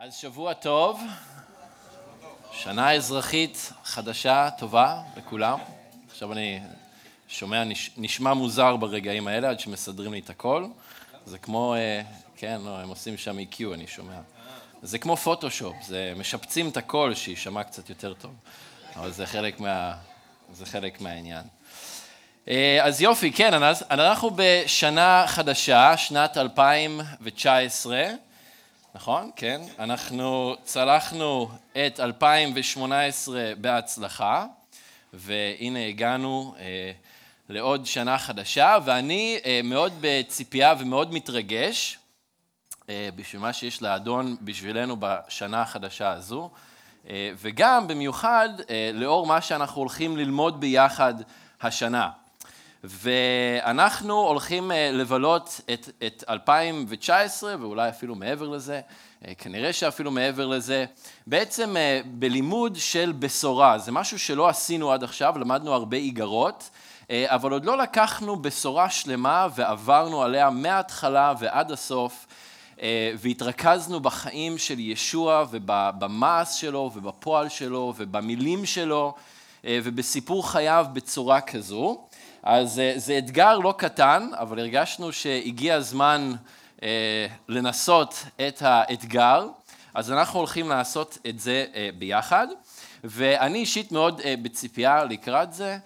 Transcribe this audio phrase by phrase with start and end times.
[0.00, 1.00] אז שבוע טוב,
[2.52, 5.58] שנה אזרחית חדשה, טובה לכולם.
[6.10, 6.60] עכשיו אני
[7.28, 7.62] שומע,
[7.96, 10.66] נשמע מוזר ברגעים האלה עד שמסדרים לי את הכל.
[11.26, 12.02] זה כמו, אה,
[12.36, 14.20] כן, לא, הם עושים שם EQ, אני שומע.
[14.82, 18.34] זה כמו פוטושופ, זה משפצים את הכל שיישמע קצת יותר טוב.
[18.96, 19.94] אבל זה חלק, מה,
[20.52, 21.44] זה חלק מהעניין.
[22.48, 28.27] אה, אז יופי, כן, אנחנו בשנה חדשה, שנת 2019.
[28.98, 29.30] נכון?
[29.36, 29.60] כן.
[29.78, 34.46] אנחנו צלחנו את 2018 בהצלחה,
[35.12, 36.92] והנה הגענו אה,
[37.48, 41.98] לעוד שנה חדשה, ואני אה, מאוד בציפייה ומאוד מתרגש
[42.88, 46.50] אה, בשביל מה שיש לאדון בשבילנו בשנה החדשה הזו,
[47.08, 51.14] אה, וגם במיוחד אה, לאור מה שאנחנו הולכים ללמוד ביחד
[51.62, 52.10] השנה.
[52.84, 58.80] ואנחנו הולכים אה, לבלות את, את 2019, ואולי אפילו מעבר לזה,
[59.26, 60.84] אה, כנראה שאפילו מעבר לזה,
[61.26, 63.78] בעצם אה, בלימוד של בשורה.
[63.78, 66.70] זה משהו שלא עשינו עד עכשיו, למדנו הרבה איגרות,
[67.12, 72.26] אבל עוד לא לקחנו בשורה שלמה ועברנו עליה מההתחלה ועד הסוף.
[73.18, 79.14] והתרכזנו בחיים של ישוע ובמעש שלו ובפועל שלו ובמילים שלו
[79.64, 82.07] ובסיפור חייו בצורה כזו.
[82.50, 86.32] אז אה, זה אתגר לא קטן, אבל הרגשנו שהגיע הזמן
[86.82, 89.48] אה, לנסות את האתגר,
[89.94, 92.46] אז אנחנו הולכים לעשות את זה אה, ביחד.
[93.04, 95.78] ואני אישית מאוד אה, בציפייה לקראת זה,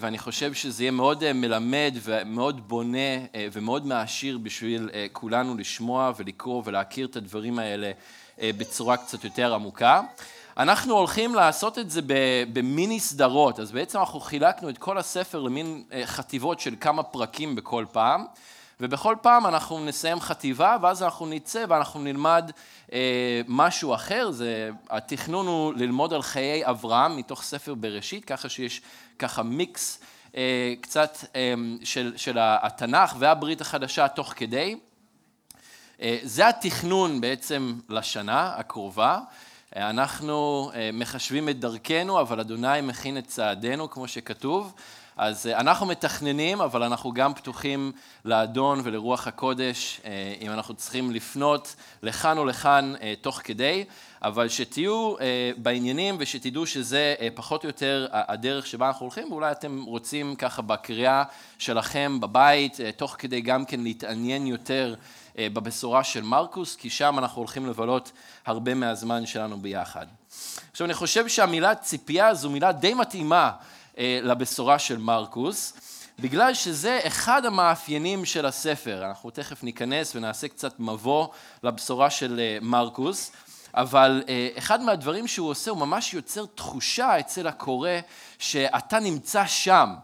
[0.00, 2.98] ואני חושב שזה יהיה מאוד אה, מלמד ומאוד בונה
[3.34, 7.90] אה, ומאוד מעשיר בשביל אה, כולנו לשמוע ולקרוא ולהכיר את הדברים האלה
[8.40, 10.00] אה, בצורה קצת יותר עמוקה.
[10.56, 12.00] אנחנו הולכים לעשות את זה
[12.52, 17.56] במיני סדרות, אז בעצם אנחנו חילקנו את כל הספר למין אה, חטיבות של כמה פרקים
[17.56, 18.24] בכל פעם,
[18.80, 22.50] ובכל פעם אנחנו נסיים חטיבה, ואז אנחנו נצא ואנחנו נלמד
[22.92, 24.30] אה, משהו אחר.
[24.30, 28.80] זה, התכנון הוא ללמוד על חיי אברהם מתוך ספר בראשית, ככה שיש
[29.18, 30.00] ככה מיקס
[30.36, 34.76] אה, קצת אה, של, של התנ"ך והברית החדשה תוך כדי.
[36.02, 39.18] אה, זה התכנון בעצם לשנה הקרובה.
[39.76, 44.74] אנחנו אה, מחשבים את דרכנו, אבל אדוני מכין את צעדינו, כמו שכתוב.
[45.16, 47.92] אז אה, אנחנו מתכננים, אבל אנחנו גם פתוחים
[48.24, 53.84] לאדון ולרוח הקודש, אה, אם אנחנו צריכים לפנות לכאן או לכאן תוך כדי,
[54.22, 55.14] אבל שתהיו
[55.56, 61.24] בעניינים ושתדעו שזה פחות או יותר הדרך שבה אנחנו הולכים, ואולי אתם רוצים ככה בקריאה
[61.58, 64.94] שלכם בבית, תוך כדי גם כן להתעניין יותר
[65.38, 68.12] אה, בבשורה של מרקוס, כי שם אנחנו הולכים לבלות
[68.46, 70.06] הרבה מהזמן שלנו ביחד.
[70.72, 75.72] עכשיו אני חושב שהמילה ציפייה זו מילה די מתאימה אה, לבשורה של מרקוס,
[76.18, 79.06] בגלל שזה אחד המאפיינים של הספר.
[79.06, 81.28] אנחנו תכף ניכנס ונעשה קצת מבוא
[81.62, 83.32] לבשורה של אה, מרקוס.
[83.74, 84.22] אבל
[84.58, 87.90] אחד מהדברים שהוא עושה, הוא ממש יוצר תחושה אצל הקורא
[88.38, 89.94] שאתה נמצא שם.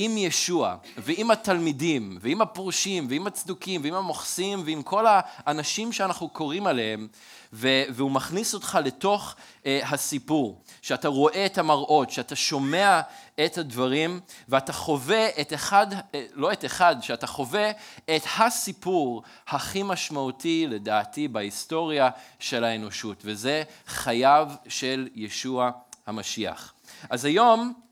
[0.00, 6.66] עם ישוע, ועם התלמידים, ועם הפרושים, ועם הצדוקים, ועם המוכסים, ועם כל האנשים שאנחנו קוראים
[6.66, 7.08] עליהם,
[7.52, 9.34] והוא מכניס אותך לתוך
[9.66, 13.00] אה, הסיפור, שאתה רואה את המראות, שאתה שומע
[13.44, 17.70] את הדברים, ואתה חווה את אחד, אה, לא את אחד, שאתה חווה
[18.04, 25.70] את הסיפור הכי משמעותי לדעתי בהיסטוריה של האנושות, וזה חייו של ישוע
[26.06, 26.74] המשיח.
[27.10, 27.87] אז היום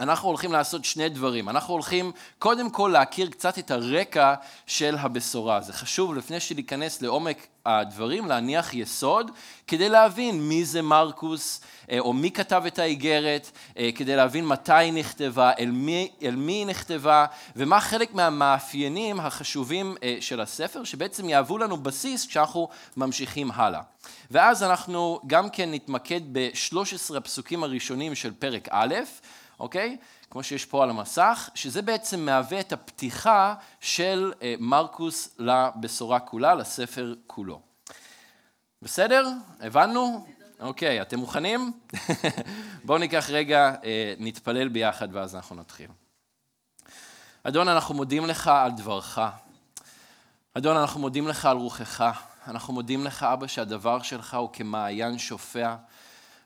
[0.00, 1.48] אנחנו הולכים לעשות שני דברים.
[1.48, 4.34] אנחנו הולכים קודם כל להכיר קצת את הרקע
[4.66, 5.60] של הבשורה.
[5.60, 9.30] זה חשוב לפני שניכנס לעומק הדברים, להניח יסוד,
[9.66, 11.60] כדי להבין מי זה מרקוס,
[11.90, 16.36] אה, או מי כתב את האיגרת, אה, כדי להבין מתי היא נכתבה, אל מי, אל
[16.36, 17.26] מי היא נכתבה,
[17.56, 23.80] ומה חלק מהמאפיינים החשובים אה, של הספר, שבעצם יהוו לנו בסיס כשאנחנו ממשיכים הלאה.
[24.30, 28.94] ואז אנחנו גם כן נתמקד ב-13 הפסוקים הראשונים של פרק א',
[29.60, 29.96] אוקיי?
[30.30, 36.54] כמו שיש פה על המסך, שזה בעצם מהווה את הפתיחה של אה, מרקוס לבשורה כולה,
[36.54, 37.60] לספר כולו.
[38.82, 39.28] בסדר?
[39.60, 40.26] הבנו?
[40.60, 41.72] אוקיי, אתם מוכנים?
[42.84, 45.90] בואו ניקח רגע, אה, נתפלל ביחד ואז אנחנו נתחיל.
[47.42, 49.18] אדון, אנחנו מודים לך על דברך.
[50.54, 52.12] אדון, אנחנו מודים לך על רוחך.
[52.48, 55.74] אנחנו מודים לך, אבא, שהדבר שלך הוא כמעיין שופע.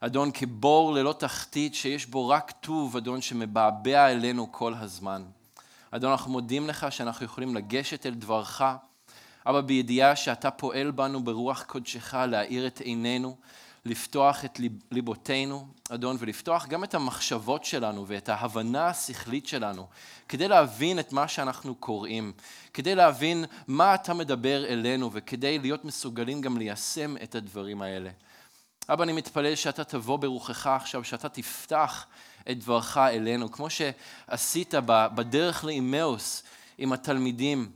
[0.05, 5.23] אדון, כבור ללא תחתית שיש בו רק טוב, אדון, שמבעבע אלינו כל הזמן.
[5.91, 8.63] אדון, אנחנו מודים לך שאנחנו יכולים לגשת אל דברך,
[9.47, 13.37] אבא, בידיעה שאתה פועל בנו ברוח קודשך להאיר את עינינו,
[13.85, 14.61] לפתוח את
[14.91, 19.87] ליבותינו, אדון, ולפתוח גם את המחשבות שלנו ואת ההבנה השכלית שלנו,
[20.29, 22.33] כדי להבין את מה שאנחנו קוראים,
[22.75, 28.11] כדי להבין מה אתה מדבר אלינו, וכדי להיות מסוגלים גם ליישם את הדברים האלה.
[28.89, 32.07] אבא, אני מתפלל שאתה תבוא ברוחך עכשיו, שאתה תפתח
[32.51, 36.43] את דברך אלינו, כמו שעשית בדרך לאימאוס
[36.79, 37.73] עם התלמידים.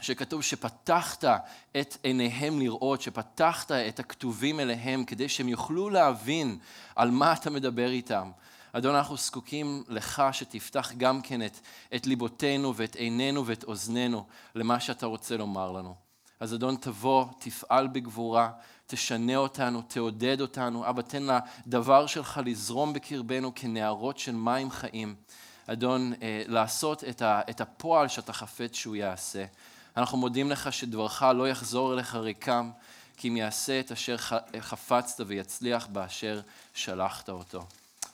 [0.00, 1.24] שכתוב שפתחת
[1.80, 6.58] את עיניהם לראות, שפתחת את הכתובים אליהם כדי שהם יוכלו להבין
[6.96, 8.30] על מה אתה מדבר איתם.
[8.72, 11.60] אדון, אנחנו זקוקים לך שתפתח גם כן את,
[11.94, 15.94] את ליבותינו ואת עינינו ואת אוזנינו למה שאתה רוצה לומר לנו.
[16.40, 18.50] אז אדון, תבוא, תפעל בגבורה,
[18.92, 20.88] תשנה אותנו, תעודד אותנו.
[20.88, 21.22] אבא, תן
[21.66, 25.14] לדבר שלך לזרום בקרבנו כנערות של מים חיים.
[25.66, 29.44] אדון, אה, לעשות את הפועל שאתה חפץ שהוא יעשה.
[29.96, 32.70] אנחנו מודים לך שדברך לא יחזור אליך ריקם,
[33.16, 34.16] כי אם יעשה את אשר
[34.60, 36.40] חפצת ויצליח באשר
[36.74, 37.66] שלחת אותו.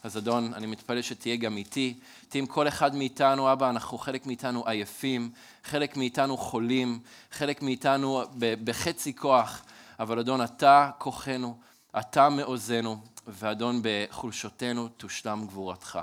[0.03, 1.95] אז אדון, אני מתפלל שתהיה גם איתי,
[2.29, 5.31] תהיה עם כל אחד מאיתנו, אבא, אנחנו חלק מאיתנו עייפים,
[5.65, 7.01] חלק מאיתנו חולים,
[7.33, 9.63] חלק מאיתנו בחצי כוח,
[10.01, 11.59] אבל אדון, אתה כוחנו,
[11.99, 12.97] אתה מעוזנו,
[13.27, 15.99] ואדון, בחולשותינו תושלם גבורתך.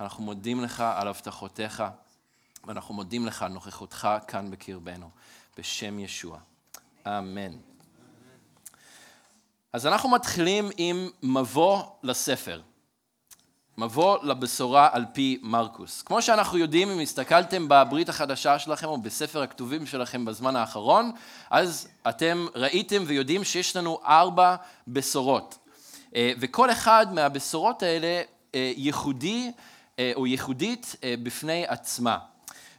[0.00, 1.82] אנחנו מודים לך על הבטחותיך.
[2.66, 5.10] ואנחנו מודים לך על נוכחותך כאן בקרבנו,
[5.58, 6.38] בשם ישוע.
[7.06, 7.52] אמן.
[9.72, 12.62] אז אנחנו מתחילים עם מבוא לספר.
[13.78, 16.02] מבוא לבשורה על פי מרקוס.
[16.02, 21.12] כמו שאנחנו יודעים, אם הסתכלתם בברית החדשה שלכם או בספר הכתובים שלכם בזמן האחרון,
[21.50, 24.56] אז אתם ראיתם ויודעים שיש לנו ארבע
[24.88, 25.58] בשורות.
[26.16, 28.22] אה, וכל אחד מהבשורות האלה
[28.54, 29.52] אה, ייחודי
[29.98, 32.18] אה, או ייחודית בפני עצמה.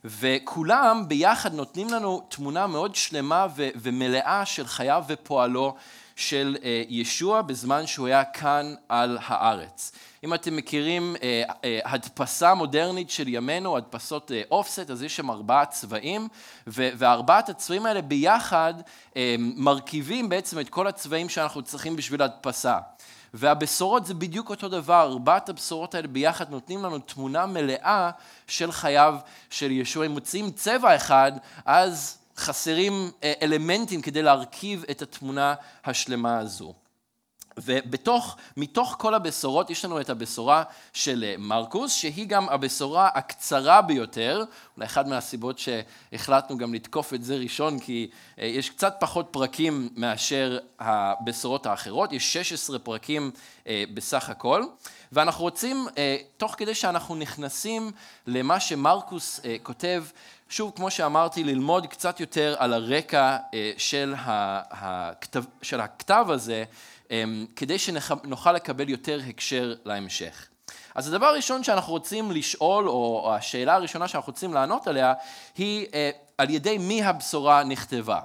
[0.06, 5.76] וכולם ביחד נותנים לנו תמונה מאוד שלמה ומלאה של חייו ופועלו
[6.18, 9.92] של אה, ישוע בזמן שהוא היה כאן על הארץ.
[10.24, 15.66] אם אתם מכירים אה, אה, הדפסה מודרנית של ימינו, הדפסות אופסט, אז יש שם ארבעה
[15.66, 16.28] צבעים,
[16.68, 18.74] וארבעת הצבעים האלה ביחד
[19.38, 22.78] מרכיבים בעצם את כל הצבעים שאנחנו צריכים בשביל הדפסה.
[23.34, 28.10] והבשורות זה בדיוק אותו דבר, ארבעת הבשורות האלה ביחד נותנים לנו תמונה מלאה
[28.48, 29.16] של חייו
[29.50, 30.06] של ישוע.
[30.06, 31.32] אם מוצאים צבע אחד,
[31.66, 35.54] אז חסרים אה, אלמנטים כדי להרכיב את התמונה
[35.86, 36.74] השלמה הזו.
[37.60, 40.64] ובתוך, מתוך כל הבשורות יש לנו את הבשורה
[40.94, 44.44] של אה, מרקוס, שהיא גם הבשורה הקצרה ביותר,
[44.78, 48.10] אולי אחת מהסיבות שהחלטנו גם לתקוף את זה ראשון, כי
[48.40, 53.32] אה, יש קצת פחות פרקים מאשר הבשורות האחרות, יש 16 פרקים
[53.94, 54.64] בסך הכל,
[55.12, 55.88] ואנחנו רוצים,
[56.38, 57.92] תוך כדי שאנחנו נכנסים
[58.28, 60.04] למה שמרקוס כותב,
[60.50, 63.38] שוב, כמו שאמרתי, ללמוד קצת יותר על הרקע
[63.78, 66.64] של הכתב, של הכתב הזה,
[67.12, 70.48] אמ, כדי שנוכל לקבל יותר הקשר להמשך.
[70.96, 75.14] אז הדבר הראשון שאנחנו רוצים לשאול, או השאלה הראשונה שאנחנו רוצים לענות עליה,
[75.58, 78.20] היא אה, על ידי מי הבשורה נכתבה.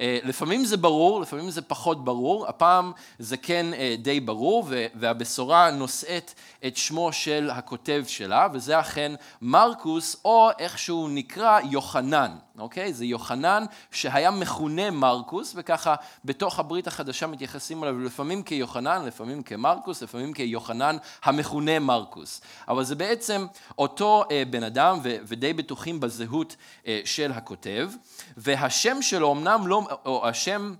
[0.00, 4.64] אה, לפעמים זה ברור, לפעמים זה פחות ברור, הפעם זה כן אה, די ברור,
[4.94, 6.34] והבשורה נושאת
[6.66, 9.12] את שמו של הכותב שלה, וזה אכן
[9.42, 12.92] מרקוס, או איך שהוא נקרא יוחנן, אוקיי?
[12.92, 15.94] זה יוחנן שהיה מכונה מרקוס, וככה
[16.24, 22.40] בתוך הברית החדשה מתייחסים אליו לפעמים כיוחנן, לפעמים כמרקוס, לפעמים כיוחנן המכונה מרקוס.
[22.68, 23.46] אבל זה בעצם
[23.78, 26.56] אותו אה, בן אדם, ודי בטוחים בזהות
[27.04, 27.90] של הכותב,
[28.36, 30.74] והשם שלו אמנם לא, או השם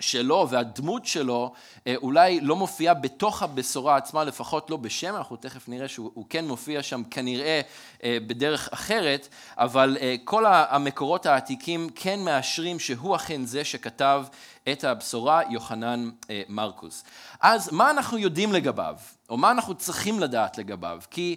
[0.00, 1.52] שלו והדמות שלו
[1.86, 6.44] אה, אולי לא מופיעה בתוך הבשורה עצמה, לפחות לא בשם, אנחנו תכף נראה שהוא כן
[6.44, 7.60] מופיע שם כנראה
[8.04, 14.24] אה, בדרך אחרת, אבל אה, כל המקורות העתיקים כן מאשרים שהוא אכן זה שכתב
[14.72, 16.10] את הבשורה, יוחנן
[16.48, 17.04] מרקוס.
[17.40, 18.96] אז מה אנחנו יודעים לגביו?
[19.30, 21.00] או מה אנחנו צריכים לדעת לגביו?
[21.10, 21.36] כי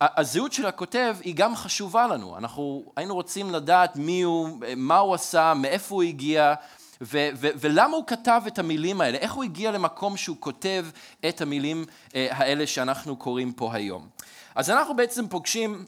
[0.00, 2.38] הזהות של הכותב היא גם חשובה לנו.
[2.38, 6.54] אנחנו היינו רוצים לדעת מי הוא, מה הוא עשה, מאיפה הוא הגיע,
[7.02, 9.18] ו- ו- ולמה הוא כתב את המילים האלה?
[9.18, 10.86] איך הוא הגיע למקום שהוא כותב
[11.28, 14.08] את המילים אה, האלה שאנחנו קוראים פה היום?
[14.54, 15.84] אז אנחנו בעצם פוגשים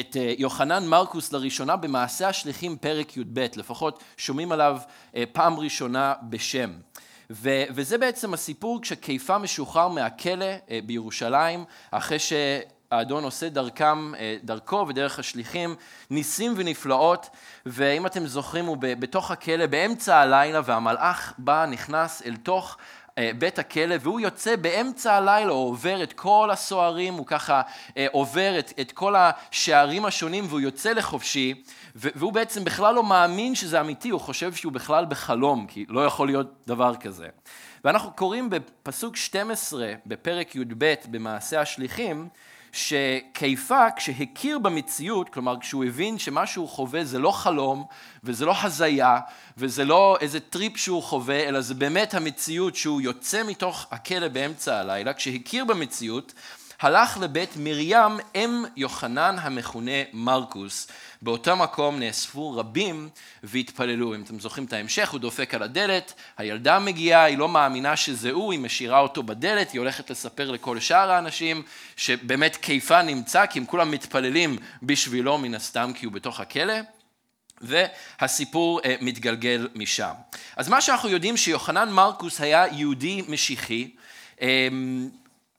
[0.00, 4.78] את אה, יוחנן מרקוס לראשונה במעשה השליחים פרק י"ב, לפחות שומעים עליו
[5.16, 6.70] אה, פעם ראשונה בשם.
[7.30, 10.46] ו- וזה בעצם הסיפור כשקיפה משוחרר מהכלא
[10.86, 12.18] בירושלים, אחרי
[12.90, 14.12] האדון עושה דרכם,
[14.44, 15.74] דרכו ודרך השליחים,
[16.10, 17.30] ניסים ונפלאות,
[17.66, 22.76] ואם אתם זוכרים, הוא בתוך הכלא באמצע הלילה, והמלאך בא, נכנס אל תוך
[23.38, 27.62] בית הכלא, והוא יוצא באמצע הלילה, הוא עובר את כל הסוהרים, הוא ככה
[28.12, 31.62] עובר את, את כל השערים השונים, והוא יוצא לחופשי,
[31.94, 36.26] והוא בעצם בכלל לא מאמין שזה אמיתי, הוא חושב שהוא בכלל בחלום, כי לא יכול
[36.26, 37.28] להיות דבר כזה.
[37.84, 42.28] ואנחנו קוראים בפסוק 12 בפרק י"ב במעשה השליחים,
[42.76, 47.84] שכיפא כשהכיר במציאות, כלומר כשהוא הבין שמה שהוא חווה זה לא חלום
[48.24, 49.18] וזה לא הזיה
[49.58, 54.76] וזה לא איזה טריפ שהוא חווה, אלא זה באמת המציאות שהוא יוצא מתוך הכלא באמצע
[54.76, 56.32] הלילה, כשהכיר במציאות,
[56.80, 60.88] הלך לבית מרים אם יוחנן המכונה מרקוס.
[61.22, 63.08] באותו מקום נאספו רבים
[63.42, 64.14] והתפללו.
[64.14, 68.30] אם אתם זוכרים את ההמשך, הוא דופק על הדלת, הילדה מגיעה, היא לא מאמינה שזה
[68.30, 71.62] הוא, היא משאירה אותו בדלת, היא הולכת לספר לכל שאר האנשים
[71.96, 76.74] שבאמת כיפה נמצא, כי הם כולם מתפללים בשבילו מן הסתם, כי הוא בתוך הכלא.
[77.60, 80.12] והסיפור uh, מתגלגל משם.
[80.56, 83.90] אז מה שאנחנו יודעים שיוחנן מרקוס היה יהודי משיחי,
[84.36, 84.42] um,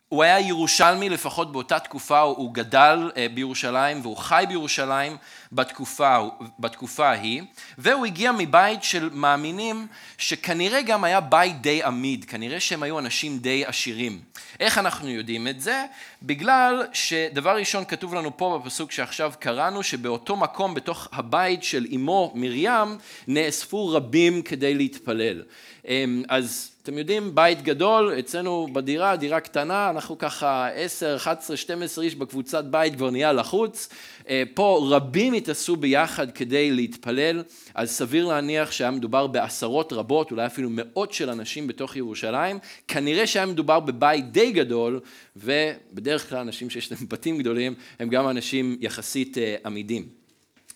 [0.09, 5.17] הוא היה ירושלמי לפחות באותה תקופה, הוא גדל אה, בירושלים והוא חי בירושלים
[5.51, 6.17] בתקופה,
[6.59, 7.41] בתקופה ההיא,
[7.77, 9.87] והוא הגיע מבית של מאמינים
[10.17, 14.19] שכנראה גם היה בית די עמיד, כנראה שהם היו אנשים די עשירים.
[14.59, 15.85] איך אנחנו יודעים את זה?
[16.23, 22.31] בגלל שדבר ראשון כתוב לנו פה בפסוק שעכשיו קראנו, שבאותו מקום בתוך הבית של אמו
[22.35, 22.97] מרים
[23.27, 25.43] נאספו רבים כדי להתפלל.
[25.87, 32.03] אמ, אז אתם יודעים, בית גדול, אצלנו בדירה, דירה קטנה, אנחנו ככה 10, 11, 12
[32.03, 33.89] איש בקבוצת בית כבר נהיה לחוץ.
[34.29, 37.43] אה, פה רבים התעשו ביחד כדי להתפלל,
[37.75, 42.59] אז סביר להניח שהיה מדובר בעשרות רבות, אולי אפילו מאות של אנשים בתוך ירושלים.
[42.87, 44.99] כנראה שהיה מדובר בבית די גדול,
[45.35, 50.07] ובדרך כלל אנשים שיש להם בתים גדולים, הם גם אנשים יחסית אה, עמידים.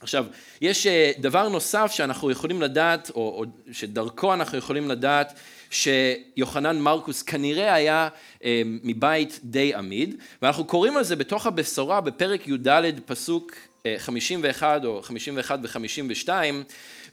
[0.02, 0.26] עכשיו,
[0.62, 5.34] יש אה, דבר נוסף שאנחנו יכולים לדעת, או, או שדרכו אנחנו יכולים לדעת,
[5.72, 8.08] שיוחנן מרקוס כנראה היה
[8.44, 13.52] אה, מבית די עמיד, ואנחנו קוראים על זה בתוך הבשורה בפרק י"ד פסוק
[13.86, 16.30] אה, 51 או 51 ו-52,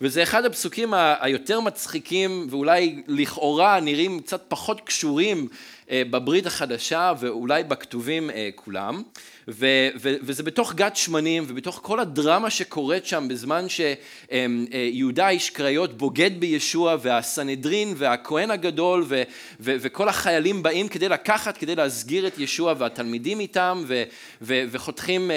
[0.00, 5.46] וזה אחד הפסוקים היותר מצחיקים ואולי לכאורה נראים קצת פחות קשורים אה,
[5.90, 9.02] בברית החדשה ואולי בכתובים אה, כולם.
[9.48, 9.66] ו,
[10.00, 16.30] ו, וזה בתוך גת שמנים ובתוך כל הדרמה שקורית שם בזמן שיהודה איש קריות בוגד
[16.40, 19.22] בישוע והסנהדרין והכהן הגדול ו,
[19.60, 24.02] ו, וכל החיילים באים כדי לקחת, כדי להסגיר את ישוע והתלמידים איתם ו,
[24.42, 25.30] ו, וחותכים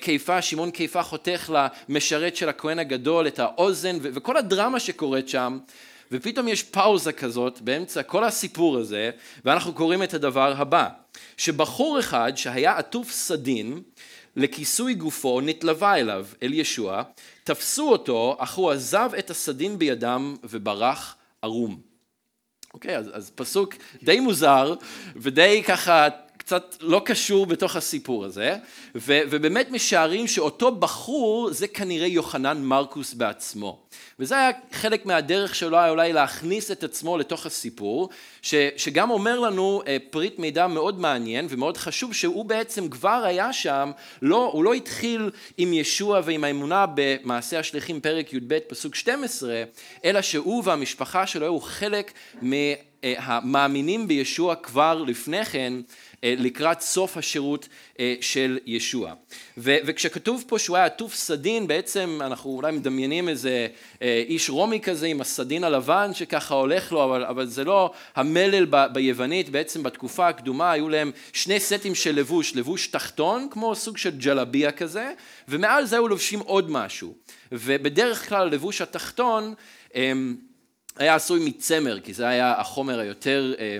[0.00, 1.52] כיפה, שמעון כיפה חותך
[1.88, 5.58] למשרת של הכהן הגדול את האוזן ו, וכל הדרמה שקורית שם
[6.12, 9.10] ופתאום יש פאוזה כזאת באמצע כל הסיפור הזה,
[9.44, 10.88] ואנחנו קוראים את הדבר הבא,
[11.36, 13.82] שבחור אחד שהיה עטוף סדין
[14.36, 17.02] לכיסוי גופו נתלווה אליו, אל ישוע,
[17.44, 21.80] תפסו אותו, אך הוא עזב את הסדין בידם וברח ערום.
[22.74, 24.74] אוקיי, אז, אז פסוק די מוזר
[25.16, 26.08] ודי ככה
[26.46, 28.56] קצת לא קשור בתוך הסיפור הזה,
[28.94, 33.78] ו, ובאמת משערים שאותו בחור זה כנראה יוחנן מרקוס בעצמו.
[34.18, 38.08] וזה היה חלק מהדרך שלו היה אולי להכניס את עצמו לתוך הסיפור,
[38.42, 43.52] ש, שגם אומר לנו אה, פריט מידע מאוד מעניין ומאוד חשוב, שהוא בעצם כבר היה
[43.52, 43.90] שם,
[44.22, 49.62] לא, הוא לא התחיל עם ישוע ועם האמונה במעשה השליחים פרק י"ב פסוק 12,
[50.04, 52.12] אלא שהוא והמשפחה שלו היו חלק
[52.42, 55.80] מהמאמינים בישוע כבר לפני כן אה,
[56.22, 57.68] לקראת סוף השירות
[58.00, 59.14] אה, של ישוע.
[59.58, 63.66] וכשכתוב פה שהוא היה עטוף סדין, בעצם אנחנו אולי מדמיינים איזה
[64.02, 68.66] אה, איש רומי כזה עם הסדין הלבן שככה הולך לו, אבל, אבל זה לא המלל
[68.70, 73.98] ב, ביוונית, בעצם בתקופה הקדומה היו להם שני סטים של לבוש, לבוש תחתון, כמו סוג
[73.98, 75.12] של ג'לביה כזה,
[75.48, 77.14] ומעל זה היו לובשים עוד משהו.
[77.52, 79.54] ובדרך כלל הלבוש התחתון
[80.98, 83.78] היה עשוי מצמר, כי זה היה החומר היותר אה,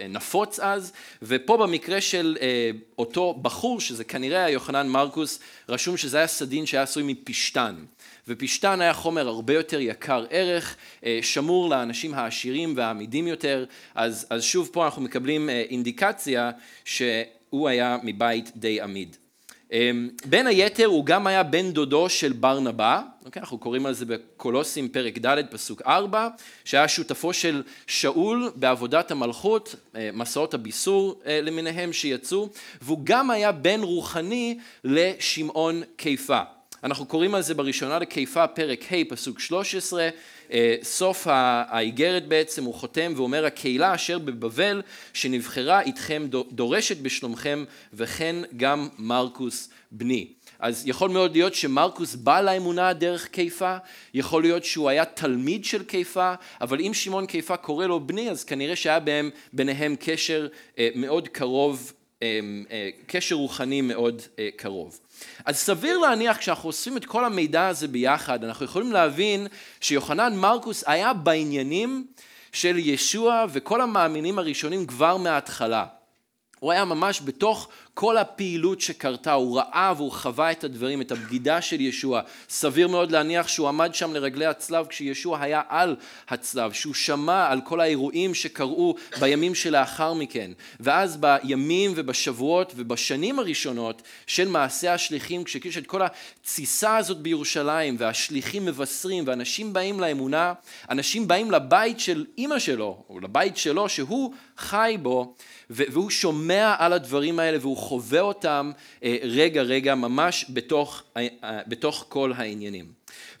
[0.00, 5.96] אה, נפוץ אז, ופה במקרה של אה, אותו בחור, שזה כנראה היה יוחנן מרקוס, רשום
[5.96, 7.74] שזה היה סדין שהיה עשוי מפשתן.
[8.28, 10.76] ופשתן היה חומר הרבה יותר יקר ערך,
[11.22, 13.64] שמור לאנשים העשירים והעמידים יותר,
[13.94, 16.50] אז, אז שוב פה אנחנו מקבלים אינדיקציה
[16.84, 19.16] שהוא היה מבית די עמיד.
[19.72, 24.04] אמ, בין היתר הוא גם היה בן דודו של ברנבא, אוקיי, אנחנו קוראים על זה
[24.06, 26.28] בקולוסים פרק ד' פסוק 4,
[26.64, 32.48] שהיה שותפו של שאול בעבודת המלכות, אה, מסעות הביסור אה, למיניהם שיצאו,
[32.82, 36.40] והוא גם היה בן רוחני לשמעון קיפה.
[36.84, 40.08] אנחנו קוראים על זה בראשונה לקיפה פרק ה' פסוק 13,
[40.50, 44.82] בסוף האיגרת בעצם הוא חותם ואומר הקהילה אשר בבבל
[45.14, 50.26] שנבחרה איתכם דורשת בשלומכם וכן גם מרקוס בני.
[50.58, 53.76] אז יכול מאוד להיות שמרקוס בא לאמונה דרך קיפה,
[54.14, 58.44] יכול להיות שהוא היה תלמיד של קיפה, אבל אם שמעון קיפה קורא לו בני, אז
[58.44, 62.40] כנראה שהיה בהם, ביניהם קשר אה, מאוד קרוב, אה,
[62.70, 64.22] אה, קשר רוחני מאוד
[64.56, 65.00] קרוב.
[65.44, 69.46] אז סביר להניח כשאנחנו אוספים את כל המידע הזה ביחד, אנחנו יכולים להבין
[69.80, 72.06] שיוחנן מרקוס היה בעניינים
[72.52, 75.84] של ישוע וכל המאמינים הראשונים כבר מההתחלה.
[76.60, 77.68] הוא היה ממש בתוך
[78.00, 82.20] כל הפעילות שקרתה, הוא ראה והוא חווה את הדברים, את הבגידה של ישוע.
[82.48, 85.96] סביר מאוד להניח שהוא עמד שם לרגלי הצלב כשישוע היה על
[86.28, 90.50] הצלב, שהוא שמע על כל האירועים שקרו בימים שלאחר מכן.
[90.80, 98.64] ואז בימים ובשבועות ובשנים הראשונות של מעשה השליחים, כשיש את כל התסיסה הזאת בירושלים והשליחים
[98.64, 100.52] מבשרים ואנשים באים לאמונה,
[100.90, 105.34] אנשים באים לבית של אימא שלו, או לבית שלו שהוא חי בו,
[105.70, 108.72] והוא שומע על הדברים האלה והוא חווה אותם
[109.04, 112.92] אה, רגע רגע ממש בתוך, אה, בתוך כל העניינים.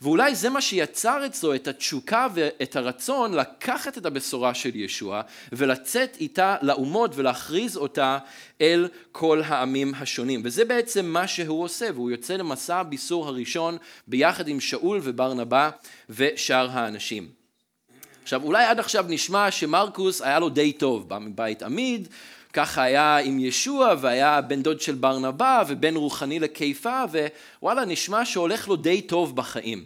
[0.02, 6.16] ואולי זה מה שיצר אצלו את התשוקה ואת הרצון לקחת את הבשורה של ישוע ולצאת
[6.20, 8.18] איתה לאומות ולהכריז אותה
[8.60, 10.40] אל כל העמים השונים.
[10.44, 13.76] וזה בעצם מה שהוא עושה, והוא יוצא למסע הביסור הראשון
[14.06, 15.70] ביחד עם שאול וברנבא
[16.10, 17.28] ושאר האנשים.
[18.22, 22.08] עכשיו אולי עד עכשיו נשמע שמרקוס היה לו די טוב, בא מבית עמיד,
[22.58, 27.02] ככה היה עם ישוע והיה בן דוד של ברנבא ובן רוחני לקיפה
[27.60, 29.84] ווואלה נשמע שהולך לו די טוב בחיים.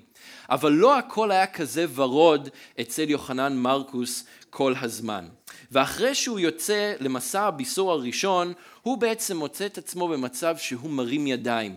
[0.51, 2.49] אבל לא הכל היה כזה ורוד
[2.81, 5.29] אצל יוחנן מרקוס כל הזמן.
[5.73, 8.53] ואחרי שהוא יוצא למסע הביסור הראשון,
[8.83, 11.77] הוא בעצם מוצא את עצמו במצב שהוא מרים ידיים,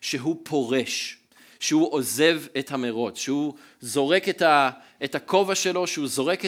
[0.00, 1.18] שהוא פורש,
[1.60, 4.24] שהוא עוזב את המרוץ, שהוא זורק
[5.04, 6.44] את הכובע שלו, שהוא זורק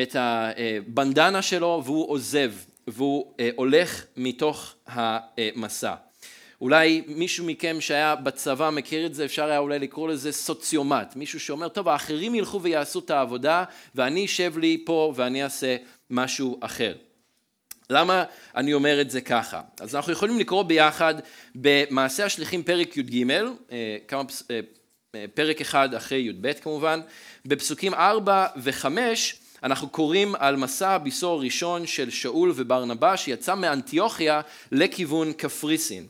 [0.00, 2.52] את הבנדנה שלו והוא עוזב,
[2.92, 5.94] והוא אה, הולך מתוך המסע.
[6.60, 11.40] אולי מישהו מכם שהיה בצבא מכיר את זה, אפשר היה אולי לקרוא לזה סוציומט, מישהו
[11.40, 15.76] שאומר, טוב, האחרים ילכו ויעשו את העבודה ואני אשב לי פה ואני אעשה
[16.10, 16.94] משהו אחר.
[17.90, 18.24] למה
[18.56, 19.60] אני אומר את זה ככה?
[19.80, 21.14] אז אנחנו יכולים לקרוא ביחד
[21.54, 23.26] במעשה השליחים פרק י"ג,
[23.72, 23.96] אה,
[25.14, 27.00] אה, פרק אחד אחרי י"ב כמובן,
[27.46, 28.86] בפסוקים 4 ו-5
[29.64, 34.40] אנחנו קוראים על מסע הביסור הראשון של שאול וברנבא שיצא מאנטיוכיה
[34.72, 36.06] לכיוון קפריסין.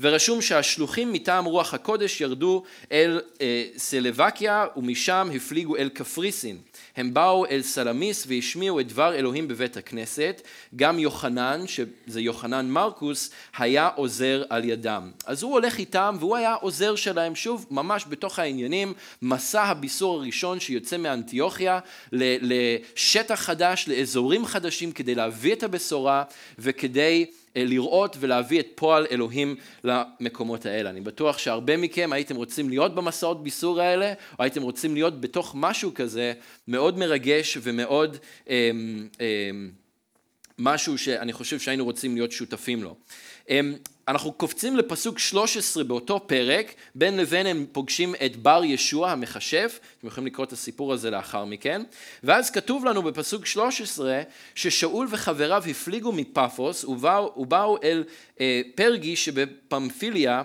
[0.00, 6.58] ורשום שהשלוחים מטעם רוח הקודש ירדו אל אה, סלבקיה ומשם הפליגו אל קפריסין.
[6.96, 10.42] הם באו אל סלמיס והשמיעו את דבר אלוהים בבית הכנסת,
[10.76, 15.10] גם יוחנן, שזה יוחנן מרקוס, היה עוזר על ידם.
[15.26, 20.60] אז הוא הולך איתם והוא היה עוזר שלהם, שוב, ממש בתוך העניינים, מסע הביסור הראשון
[20.60, 21.78] שיוצא מאנטיוכיה
[22.12, 26.22] לשטח חדש, לאזורים חדשים, כדי להביא את הבשורה
[26.58, 27.26] וכדי
[27.64, 30.90] לראות ולהביא את פועל אלוהים למקומות האלה.
[30.90, 35.52] אני בטוח שהרבה מכם הייתם רוצים להיות במסעות ביסור האלה, או הייתם רוצים להיות בתוך
[35.58, 36.32] משהו כזה
[36.68, 38.16] מאוד מרגש ומאוד
[38.50, 38.70] אה,
[39.20, 39.50] אה,
[40.58, 42.96] משהו שאני חושב שהיינו רוצים להיות שותפים לו.
[43.50, 43.74] אמ,
[44.08, 50.06] אנחנו קופצים לפסוק 13 באותו פרק, בין לבין הם פוגשים את בר ישוע המכשף, אתם
[50.06, 51.82] יכולים לקרוא את הסיפור הזה לאחר מכן,
[52.22, 54.22] ואז כתוב לנו בפסוק 13
[54.54, 58.04] ששאול וחבריו הפליגו מפפוס ובאו, ובאו אל
[58.40, 60.42] אה, פרגי שבפמפיליה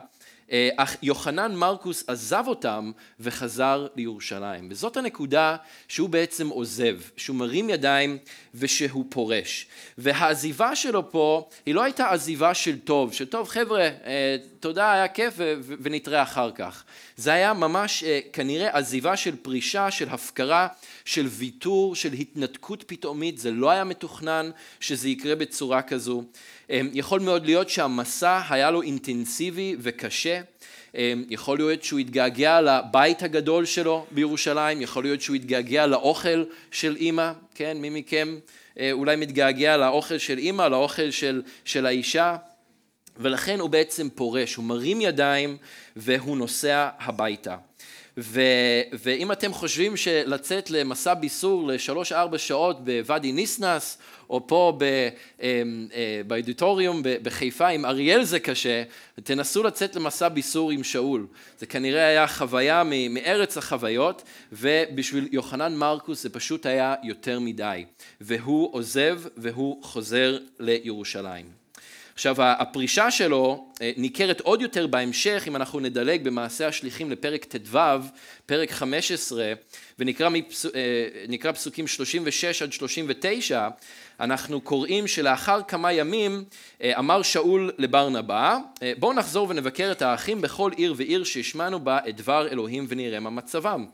[0.78, 4.68] אך יוחנן מרקוס עזב אותם וחזר לירושלים.
[4.72, 5.56] וזאת הנקודה
[5.88, 8.18] שהוא בעצם עוזב, שהוא מרים ידיים
[8.56, 9.68] ושהוא פורש.
[9.98, 15.08] והעזיבה שלו פה היא לא הייתה עזיבה של טוב, של טוב חבר'ה, אה, תודה, היה
[15.08, 15.34] כיף
[15.82, 16.84] ונתראה אחר כך.
[17.18, 20.68] זה היה ממש אה, כנראה עזיבה של פרישה, של הפקרה,
[21.12, 26.24] של ויתור, של התנתקות פתאומית, זה לא היה מתוכנן שזה יקרה בצורה כזו.
[26.70, 30.42] אמ, יכול מאוד להיות שהמסע היה לו אינטנסיבי וקשה,
[30.96, 36.96] אמ, יכול להיות שהוא התגעגע לבית הגדול שלו בירושלים, יכול להיות שהוא התגעגע לאוכל של
[36.96, 38.40] אימא, כן, מי מכם
[38.80, 42.36] אה, אולי מתגעגע לאוכל של אימא, לאוכל של, של האישה,
[43.18, 45.58] ולכן הוא בעצם פורש, הוא מרים ידיים
[45.96, 47.58] והוא נוסע הביתה.
[48.22, 48.42] ו,
[48.94, 53.98] ואם אתם חושבים שלצאת למסע ביסור לשלוש ארבע שעות בוואדי ניסנס
[54.30, 54.78] או פה
[55.42, 58.84] אמ, אה, באודיטוריום בחיפה עם אריאל זה קשה,
[59.24, 61.28] תנסו לצאת למסע ביסור עם שאול.
[61.60, 67.86] זה כנראה היה חוויה מארץ החוויות, ובשביל יוחנן מרקוס זה פשוט היה יותר מדי.
[68.22, 71.61] והוא עוזב והוא חוזר לירושלים.
[72.22, 77.80] עכשיו הפרישה שלו אה, ניכרת עוד יותר בהמשך אם אנחנו נדלג במעשה השליחים לפרק ט"ו,
[78.46, 79.54] פרק 15
[80.00, 80.66] ונקרא מפס...
[80.66, 83.68] אה, פסוקים 36 עד 39
[84.20, 86.44] אנחנו קוראים שלאחר כמה ימים
[86.82, 88.58] אה, אמר שאול לברנבא
[89.00, 93.30] בואו נחזור ונבקר את האחים בכל עיר ועיר שהשמענו בה את דבר אלוהים ונראה מה
[93.30, 93.86] מצבם.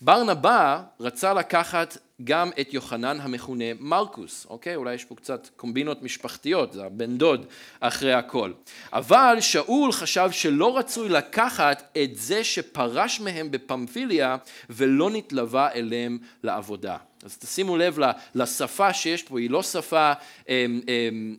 [0.00, 4.76] ברנבא רצה לקחת גם את יוחנן המכונה מרקוס, אוקיי?
[4.76, 7.46] אולי יש פה קצת קומבינות משפחתיות, זה הבן דוד
[7.80, 8.52] אחרי הכל.
[8.92, 14.36] אבל שאול חשב שלא רצוי לקחת את זה שפרש מהם בפמפיליה
[14.70, 16.96] ולא נתלווה אליהם לעבודה.
[17.24, 17.98] אז תשימו לב
[18.34, 20.12] לשפה שיש פה, היא לא שפה אה,
[20.48, 20.64] אה,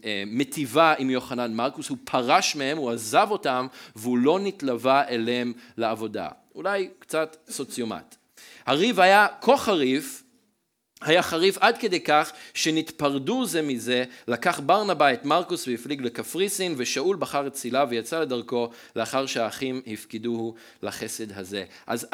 [0.06, 5.54] אה, מטיבה עם יוחנן מרקוס, הוא פרש מהם, הוא עזב אותם והוא לא נתלווה אליהם
[5.78, 6.28] לעבודה.
[6.56, 8.16] אולי קצת סוציומט.
[8.66, 10.23] הריב היה כה חריף,
[11.06, 17.16] היה חריף עד כדי כך שנתפרדו זה מזה, לקח ברנבא את מרקוס והפליג לקפריסין ושאול
[17.16, 21.64] בחר את צילה ויצא לדרכו לאחר שהאחים הפקידוהו לחסד הזה.
[21.88, 22.08] אז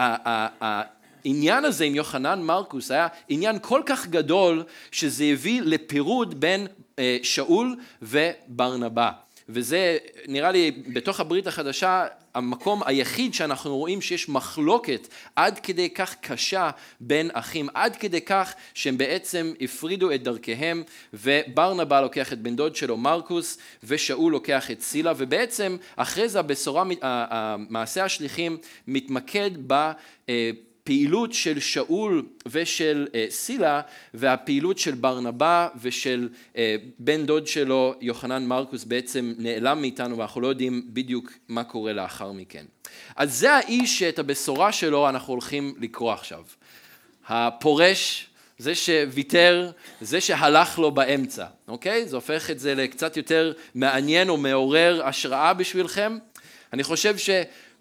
[0.62, 6.67] העניין הזה עם יוחנן מרקוס היה עניין כל כך גדול שזה הביא לפירוד בין
[6.99, 9.12] אה, שאול וברנבא.
[9.49, 16.15] וזה נראה לי בתוך הברית החדשה המקום היחיד שאנחנו רואים שיש מחלוקת עד כדי כך
[16.21, 20.83] קשה בין אחים, עד כדי כך שהם בעצם הפרידו את דרכיהם
[21.13, 26.83] וברנבא לוקח את בן דוד שלו מרקוס ושאול לוקח את סילה ובעצם אחרי זה הבשורה,
[27.69, 28.57] מעשה השליחים
[28.88, 29.91] מתמקד ב...
[30.89, 33.82] הפעילות של שאול ושל אה, סילה
[34.13, 40.47] והפעילות של ברנבא ושל אה, בן דוד שלו יוחנן מרקוס בעצם נעלם מאיתנו ואנחנו לא
[40.47, 42.65] יודעים בדיוק מה קורה לאחר מכן.
[43.15, 46.43] אז זה האיש שאת הבשורה שלו אנחנו הולכים לקרוא עכשיו.
[47.28, 49.71] הפורש זה שוויתר,
[50.02, 52.08] זה שהלך לו באמצע, אוקיי?
[52.08, 56.17] זה הופך את זה לקצת יותר מעניין או מעורר השראה בשבילכם.
[56.73, 57.30] אני חושב ש...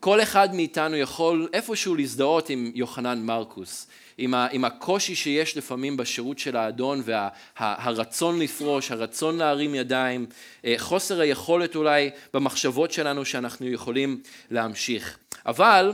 [0.00, 3.87] כל אחד מאיתנו יכול איפשהו להזדהות עם יוחנן מרקוס,
[4.18, 10.26] עם, ה, עם הקושי שיש לפעמים בשירות של האדון והרצון וה, לפרוש, הרצון להרים ידיים,
[10.64, 15.18] אה, חוסר היכולת אולי במחשבות שלנו שאנחנו יכולים להמשיך.
[15.46, 15.92] אבל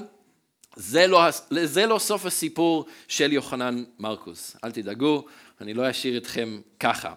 [0.77, 5.25] זה לא, זה לא סוף הסיפור של יוחנן מרקוס, אל תדאגו,
[5.61, 7.13] אני לא אשאיר אתכם ככה.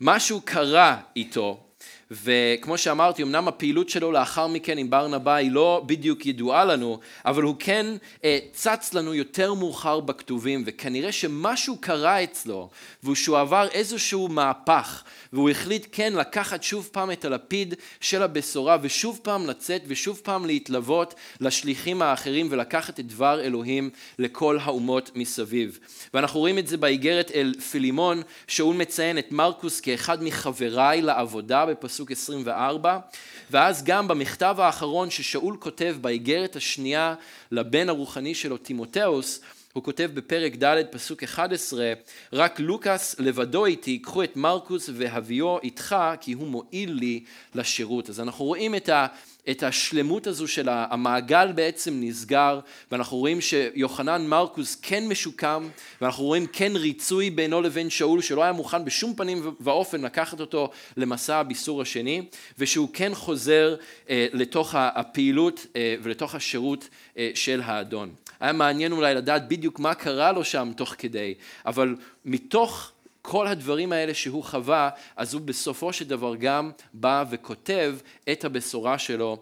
[0.00, 1.67] משהו קרה איתו
[2.10, 7.42] וכמו שאמרתי, אמנם הפעילות שלו לאחר מכן עם ברנבא היא לא בדיוק ידועה לנו, אבל
[7.42, 7.86] הוא כן
[8.24, 12.68] אה, צץ לנו יותר מאוחר בכתובים, וכנראה שמשהו קרה אצלו,
[13.04, 19.20] ושהוא עבר איזשהו מהפך, והוא החליט כן לקחת שוב פעם את הלפיד של הבשורה, ושוב
[19.22, 25.78] פעם לצאת, ושוב פעם להתלוות לשליחים האחרים, ולקחת את דבר אלוהים לכל האומות מסביב.
[26.14, 31.97] ואנחנו רואים את זה באיגרת אל פילימון, שאול מציין את מרקוס כאחד מחבריי לעבודה בפסוק
[31.98, 32.98] פסוק 24,
[33.50, 37.14] ואז גם במכתב האחרון ששאול כותב באיגרת השנייה
[37.50, 39.40] לבן הרוחני שלו תימותאוס,
[39.72, 41.92] הוא כותב בפרק ד' פסוק 11,
[42.32, 48.08] רק לוקאס לבדו איתי, קחו את מרקוס והביאו איתך, כי הוא מועיל לי לשירות.
[48.08, 49.06] אז אנחנו רואים את ה...
[49.50, 52.60] את השלמות הזו של המעגל בעצם נסגר
[52.92, 55.68] ואנחנו רואים שיוחנן מרקוס כן משוקם
[56.00, 60.70] ואנחנו רואים כן ריצוי בינו לבין שאול שלא היה מוכן בשום פנים ואופן לקחת אותו
[60.96, 62.22] למסע הביסור השני
[62.58, 63.76] ושהוא כן חוזר
[64.10, 68.10] אה, לתוך הפעילות אה, ולתוך השירות אה, של האדון.
[68.40, 71.34] היה מעניין אולי לדעת בדיוק מה קרה לו שם תוך כדי
[71.66, 72.92] אבל מתוך
[73.30, 77.96] כל הדברים האלה שהוא חווה, אז הוא בסופו של דבר גם בא וכותב
[78.32, 79.38] את הבשורה שלו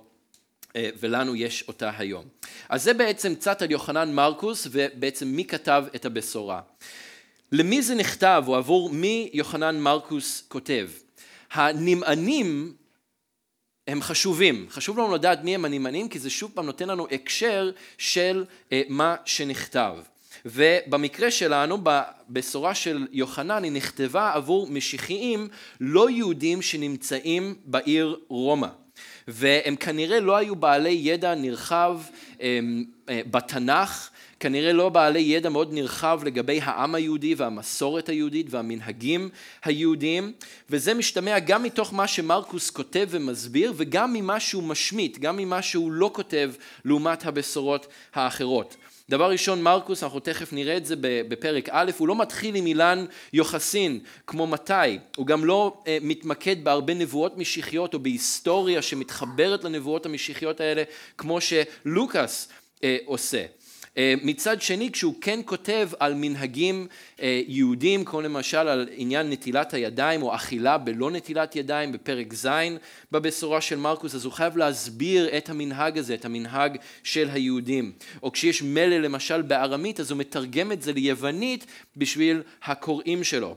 [0.77, 2.25] אה, ולנו יש אותה היום.
[2.69, 6.61] אז זה בעצם קצת על יוחנן מרקוס ובעצם מי כתב את הבשורה.
[7.53, 10.89] למי זה נכתב או עבור מי יוחנן מרקוס כותב?
[11.53, 12.75] הנמענים
[13.89, 17.71] הם חשובים, חשוב לנו לדעת מי הם הנמענים כי זה שוב פעם נותן לנו הקשר
[17.99, 19.97] של אה, מה שנכתב.
[20.47, 25.49] ובמקרה שלנו, בבשורה של יוחנן, היא נכתבה עבור משיחיים
[25.81, 28.69] לא יהודים שנמצאים בעיר רומא.
[29.29, 32.01] והם כנראה לא היו בעלי ידע נרחב
[32.41, 39.29] אמ, אה, בתנ"ך, כנראה לא בעלי ידע מאוד נרחב לגבי העם היהודי והמסורת היהודית והמנהגים
[39.65, 40.33] היהודיים,
[40.71, 45.93] וזה משתמע גם מתוך מה שמרקוס כותב ומסביר וגם ממה שהוא משמיט, גם ממה שהוא
[45.93, 46.53] לא כותב
[46.85, 48.77] לעומת הבשורות האחרות.
[49.11, 53.05] דבר ראשון, מרקוס, אנחנו תכף נראה את זה בפרק א', הוא לא מתחיל עם אילן
[53.33, 60.07] יוחסין כמו מתי, הוא גם לא uh, מתמקד בהרבה נבואות משיחיות או בהיסטוריה שמתחברת לנבואות
[60.07, 60.83] המשיחיות האלה
[61.19, 63.45] כמו שלוקאס uh, עושה.
[63.99, 66.87] אה, מצד שני, כשהוא כן כותב על מנהגים
[67.23, 72.49] אה, יהודים, כמו למשל על עניין נטילת הידיים או אכילה בלא נטילת ידיים בפרק ז'
[73.13, 77.93] בבשורה של מרקוס, אז הוא חייב להסביר את המנהג הזה, את המנהג של היהודים.
[78.23, 83.57] או כשיש מלל למשל בארמית, אז הוא מתרגם את זה ליוונית בשביל הקוראים שלו.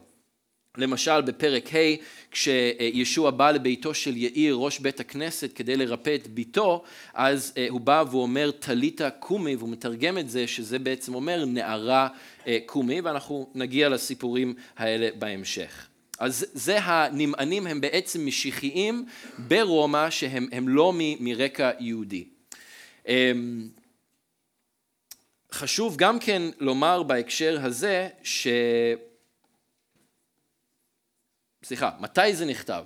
[0.78, 1.96] למשל בפרק ה'
[2.32, 7.82] כשישוע בא לביתו של יאיר ראש בית הכנסת כדי לרפא את ביתו אז אה, הוא
[7.82, 12.08] בא והוא אומר טליטה קומי והוא מתרגם את זה שזה בעצם אומר נערה
[12.48, 15.88] אה, קומי ואנחנו נגיע לסיפורים האלה בהמשך.
[16.20, 19.06] אז זה הנמענים הם בעצם משיחיים
[19.38, 22.26] ברומא שהם לא מרקע יהודי.
[23.08, 23.70] אמ,
[25.52, 28.48] חשוב גם כן לומר בהקשר הזה ש...
[31.64, 32.84] סליחה, מתי זה נכתב?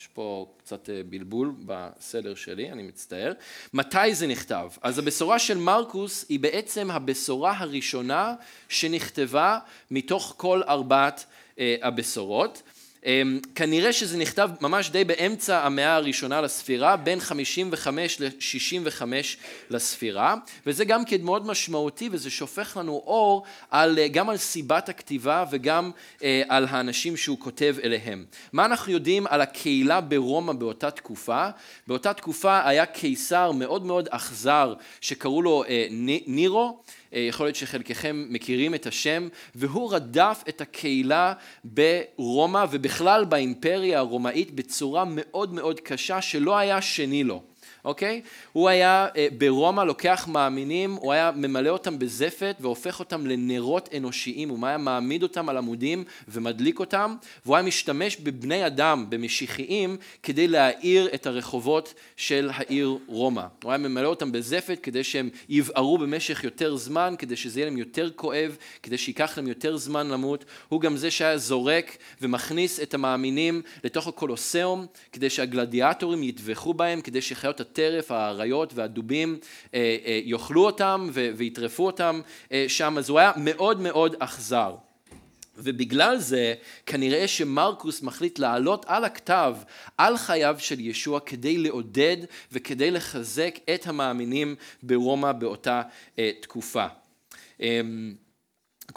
[0.00, 3.32] יש פה קצת אה, בלבול בסדר שלי, אני מצטער.
[3.74, 4.68] מתי זה נכתב?
[4.82, 8.34] אז הבשורה של מרקוס היא בעצם הבשורה הראשונה
[8.68, 9.58] שנכתבה
[9.90, 11.24] מתוך כל ארבעת
[11.58, 12.62] אה, הבשורות.
[13.06, 19.02] אמ, כנראה שזה נכתב ממש די באמצע המאה הראשונה לספירה, בין 55 ל-65
[19.70, 20.34] לספירה,
[20.66, 25.44] וזה גם כן מאוד משמעותי וזה שופך לנו אור על, אה, גם על סיבת הכתיבה
[25.50, 25.90] וגם
[26.22, 28.24] אה, על האנשים שהוא כותב אליהם.
[28.52, 31.48] מה אנחנו יודעים על הקהילה ברומא באותה תקופה?
[31.86, 35.86] באותה תקופה היה קיסר מאוד מאוד אכזר שקראו לו אה,
[36.26, 36.80] נירו
[37.12, 41.32] יכול להיות שחלקכם מכירים את השם, והוא רדף את הקהילה
[41.64, 47.42] ברומא ובכלל באימפריה הרומאית בצורה מאוד מאוד קשה שלא היה שני לו.
[47.86, 48.20] אוקיי?
[48.52, 54.48] הוא היה אה, ברומא לוקח מאמינים, הוא היה ממלא אותם בזפת והופך אותם לנרות אנושיים,
[54.48, 60.48] הוא היה מעמיד אותם על עמודים ומדליק אותם, והוא היה משתמש בבני אדם, במשיחיים, כדי
[60.48, 63.44] להאיר את הרחובות של העיר רומא.
[63.62, 67.78] הוא היה ממלא אותם בזפת כדי שהם יבערו במשך יותר זמן, כדי שזה יהיה להם
[67.78, 70.44] יותר כואב, כדי שייקח להם יותר זמן למות.
[70.68, 77.20] הוא גם זה שהיה זורק ומכניס את המאמינים לתוך הקולוסיאום, כדי שהגלדיאטורים יטבחו בהם, כדי
[77.20, 79.38] שחיות הטרף, האריות והדובים
[79.74, 82.20] אה, אה, יאכלו אותם ויטרפו אותם
[82.52, 84.74] אה, שם, אז הוא היה מאוד מאוד אכזר.
[85.58, 86.54] ובגלל זה
[86.86, 89.56] כנראה שמרקוס מחליט לעלות על הכתב
[89.98, 92.16] על חייו של ישוע כדי לעודד
[92.52, 95.82] וכדי לחזק את המאמינים ברומא באותה
[96.40, 96.86] תקופה.
[97.60, 98.14] אמ,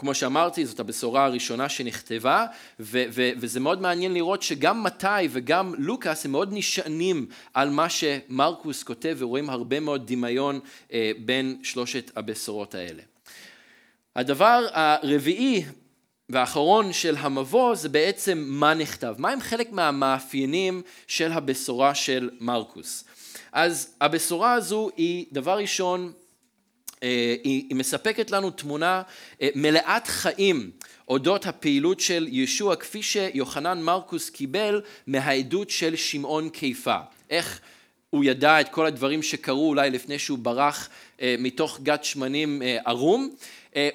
[0.00, 2.46] כמו שאמרתי, זאת הבשורה הראשונה שנכתבה,
[2.80, 7.88] ו- ו- וזה מאוד מעניין לראות שגם מתי וגם לוקאס הם מאוד נשענים על מה
[7.88, 10.60] שמרקוס כותב, ורואים הרבה מאוד דמיון
[10.92, 13.02] אה, בין שלושת הבשורות האלה.
[14.16, 15.64] הדבר הרביעי
[16.28, 23.04] והאחרון של המבוא זה בעצם מה נכתב, מה הם חלק מהמאפיינים של הבשורה של מרקוס.
[23.52, 26.12] אז הבשורה הזו היא דבר ראשון
[27.02, 29.02] אה, היא מספקת לנו תמונה
[29.42, 30.70] אה, מלאת חיים
[31.08, 36.96] אודות הפעילות של ישוע כפי שיוחנן מרקוס קיבל מהעדות של שמעון קיפה.
[37.30, 37.60] איך
[38.10, 40.88] הוא ידע את כל הדברים שקרו אולי לפני שהוא ברח
[41.20, 43.30] אה, מתוך גת שמנים ערום,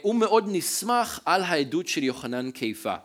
[0.01, 2.95] הוא מאוד נסמך על העדות של יוחנן קיפה.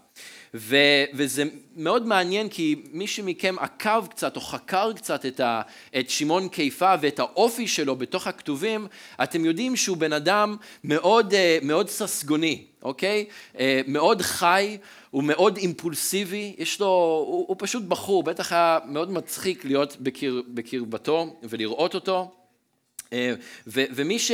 [0.55, 0.77] ו,
[1.15, 1.45] וזה
[1.77, 5.63] מאוד מעניין כי מי שמכם עקב קצת או חקר קצת את, ה,
[5.99, 8.87] את שמעון קיפה ואת האופי שלו בתוך הכתובים,
[9.23, 13.25] אתם יודעים שהוא בן אדם מאוד, אה, מאוד ססגוני, אוקיי?
[13.59, 14.79] אה, מאוד חי,
[15.11, 16.87] הוא מאוד אימפולסיבי, יש לו,
[17.27, 22.31] הוא, הוא פשוט בחור, בטח היה מאוד מצחיק להיות בקר, בקרבתו ולראות אותו.
[23.13, 23.35] אה,
[23.67, 24.33] ו, ומי ש...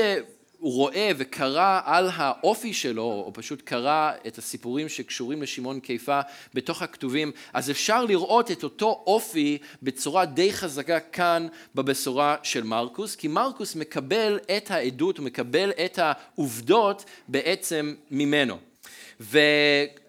[0.58, 6.20] הוא רואה וקרא על האופי שלו, או פשוט קרא את הסיפורים שקשורים לשמעון קיפה
[6.54, 13.16] בתוך הכתובים, אז אפשר לראות את אותו אופי בצורה די חזקה כאן בבשורה של מרקוס,
[13.16, 18.58] כי מרקוס מקבל את העדות, הוא מקבל את העובדות בעצם ממנו.
[19.20, 19.38] ו...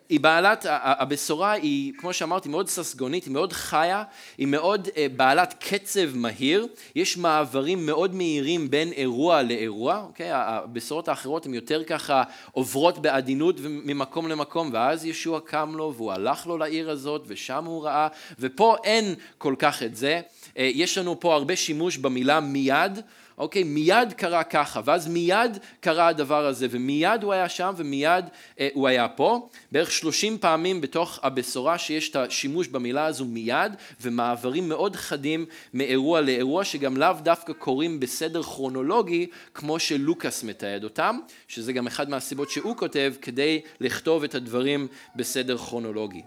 [0.09, 4.03] היא בעלת, הבשורה היא, כמו שאמרתי, מאוד ססגונית, היא מאוד חיה,
[4.37, 10.29] היא מאוד אה, בעלת קצב מהיר, יש מעברים מאוד מהירים בין אירוע לאירוע, אוקיי?
[10.31, 16.47] הבשורות האחרות הן יותר ככה עוברות בעדינות ממקום למקום, ואז ישוע קם לו והוא הלך
[16.47, 18.07] לו לעיר הזאת ושם הוא ראה,
[18.39, 20.21] ופה אין כל כך את זה,
[20.57, 23.01] אה, יש לנו פה הרבה שימוש במילה מיד,
[23.37, 28.25] אוקיי, מיד קרה ככה, ואז מיד קרה הדבר הזה, ומיד הוא היה שם ומיד
[28.59, 29.49] אה, הוא היה פה.
[29.71, 36.21] בערך שלושים פעמים בתוך הבשורה שיש את השימוש במילה הזו מיד, ומעברים מאוד חדים מאירוע
[36.21, 42.49] לאירוע, שגם לאו דווקא קורים בסדר כרונולוגי, כמו שלוקאס מתעד אותם, שזה גם אחד מהסיבות
[42.49, 46.21] שהוא כותב, כדי לכתוב את הדברים בסדר כרונולוגי.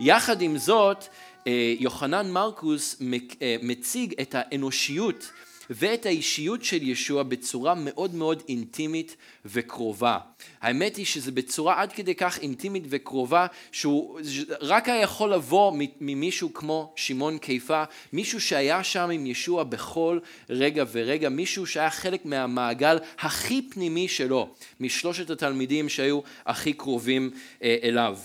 [0.00, 1.04] יחד עם זאת,
[1.46, 3.02] אה, יוחנן מרקוס
[3.42, 5.30] אה, מציג את האנושיות
[5.70, 10.18] ואת האישיות של ישוע בצורה מאוד מאוד אינטימית וקרובה.
[10.60, 14.20] האמת היא שזה בצורה עד כדי כך אינטימית וקרובה, שהוא
[14.60, 20.18] רק היה יכול לבוא ממישהו כמו שמעון קיפה, מישהו שהיה שם עם ישוע בכל
[20.50, 27.30] רגע ורגע, מישהו שהיה חלק מהמעגל הכי פנימי שלו, משלושת התלמידים שהיו הכי קרובים
[27.62, 28.18] אה, אליו.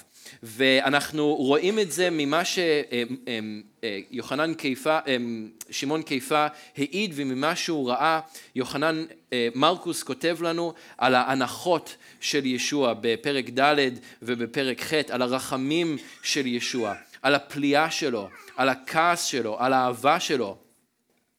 [0.44, 2.42] ואנחנו רואים את זה ממה
[4.12, 5.00] שיוחנן קיפה,
[5.70, 8.20] שמעון קיפה העיד וממה שהוא ראה,
[8.56, 9.06] יוחנן
[9.56, 13.90] מרקוס כותב לנו על ההנחות של ישוע בפרק ד'
[14.22, 20.58] ובפרק ח', על הרחמים של ישוע, על הפליאה שלו, על הכעס שלו, על האהבה שלו,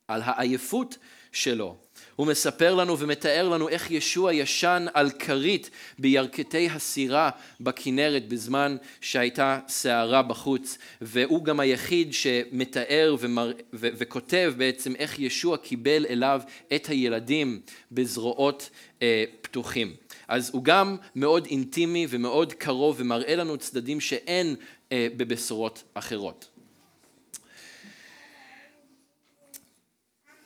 [0.09, 0.99] על העייפות
[1.33, 1.86] שלו.
[2.16, 9.59] הוא מספר לנו ומתאר לנו איך ישוע ישן על כרית בירכתי הסירה בכנרת בזמן שהייתה
[9.68, 13.52] סערה בחוץ והוא גם היחיד שמתאר ומר...
[13.74, 13.88] ו...
[13.98, 16.40] וכותב בעצם איך ישוע קיבל אליו
[16.74, 17.61] את הילדים
[17.92, 18.70] בזרועות
[19.02, 19.94] אה, פתוחים.
[20.29, 24.57] אז הוא גם מאוד אינטימי ומאוד קרוב ומראה לנו צדדים שאין
[24.92, 26.56] אה, בבשורות אחרות.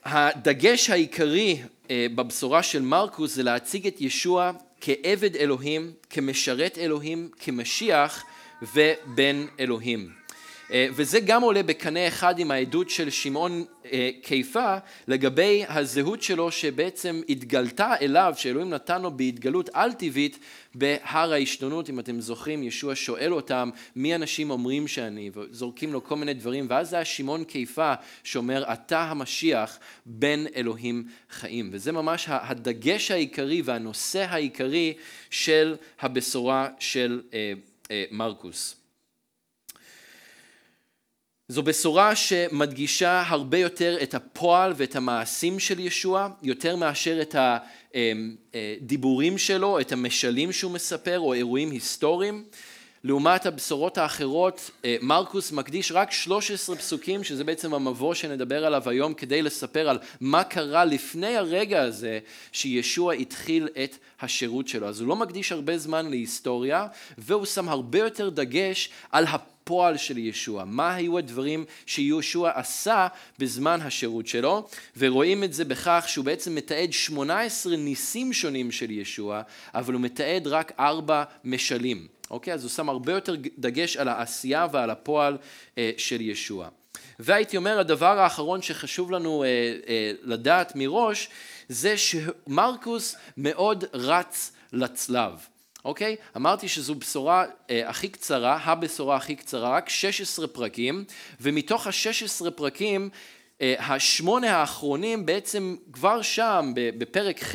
[0.05, 8.25] הדגש העיקרי אה, בבשורה של מרקוס זה להציג את ישוע כעבד אלוהים, כמשרת אלוהים, כמשיח
[8.63, 10.20] ובן אלוהים.
[10.73, 14.77] אה, וזה גם עולה בקנה אחד עם העדות של שמעון אה, קיפה
[15.09, 20.39] לגבי הזהות שלו שבעצם התגלתה אליו, שאלוהים נתן לו בהתגלות על טבעית
[20.75, 26.17] בהר ההשתנות, אם אתם זוכרים, ישוע שואל אותם מי אנשים אומרים שאני, וזורקים לו כל
[26.17, 32.27] מיני דברים, ואז זה היה שמעון קיפה שאומר אתה המשיח בן אלוהים חיים, וזה ממש
[32.29, 34.95] הדגש העיקרי והנושא העיקרי
[35.31, 38.80] של הבשורה של אה, מרקוס.
[41.51, 47.37] זו בשורה שמדגישה הרבה יותר את הפועל ואת המעשים של ישוע, יותר מאשר את
[48.55, 52.45] הדיבורים שלו, את המשלים שהוא מספר או אירועים היסטוריים.
[53.05, 59.43] לעומת הבשורות האחרות, מרקוס מקדיש רק 13 פסוקים, שזה בעצם המבוא שנדבר עליו היום, כדי
[59.43, 62.19] לספר על מה קרה לפני הרגע הזה
[62.53, 64.89] שישוע התחיל את השירות שלו.
[64.89, 66.87] אז הוא לא מקדיש הרבה זמן להיסטוריה,
[67.19, 69.51] והוא שם הרבה יותר דגש על הפועל.
[69.97, 73.07] של ישוע, מה היו הדברים שישוע עשה
[73.39, 79.43] בזמן השירות שלו, ורואים את זה בכך שהוא בעצם מתעד 18 ניסים שונים של ישוע,
[79.75, 82.20] אבל הוא מתעד רק ארבע משלים.
[82.31, 82.55] אוקיי?
[82.55, 85.39] אז הוא שם הרבה יותר דגש על העשייה ועל הפועל
[85.79, 86.69] אה, של ישוע.
[87.19, 89.49] והייתי אומר, הדבר האחרון שחשוב לנו אה,
[89.89, 91.29] אה, לדעת מראש,
[91.69, 95.47] זה שמרקוס מאוד רץ לצלב.
[95.85, 96.17] אוקיי?
[96.37, 101.05] אמרתי שזו בשורה אה, הכי קצרה, הבשורה הכי קצרה, רק 16 פרקים,
[101.41, 103.11] ומתוך ה-16 פרקים,
[103.61, 107.55] השמונה האחרונים בעצם כבר שם, בפרק ח',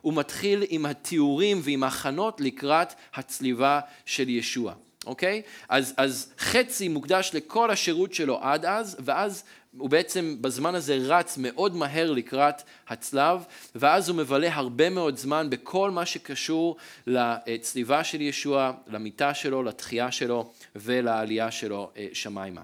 [0.00, 4.74] הוא מתחיל עם התיאורים ועם הכנות לקראת הצליבה של ישוע.
[5.06, 5.42] אוקיי?
[5.68, 9.44] אז, אז חצי מוקדש לכל השירות שלו עד אז, ואז
[9.78, 15.50] הוא בעצם בזמן הזה רץ מאוד מהר לקראת הצלב, ואז הוא מבלה הרבה מאוד זמן
[15.50, 22.62] בכל מה שקשור לצליבה של ישוע, למיטה שלו, לתחייה שלו ולעלייה שלו אה, שמיימה.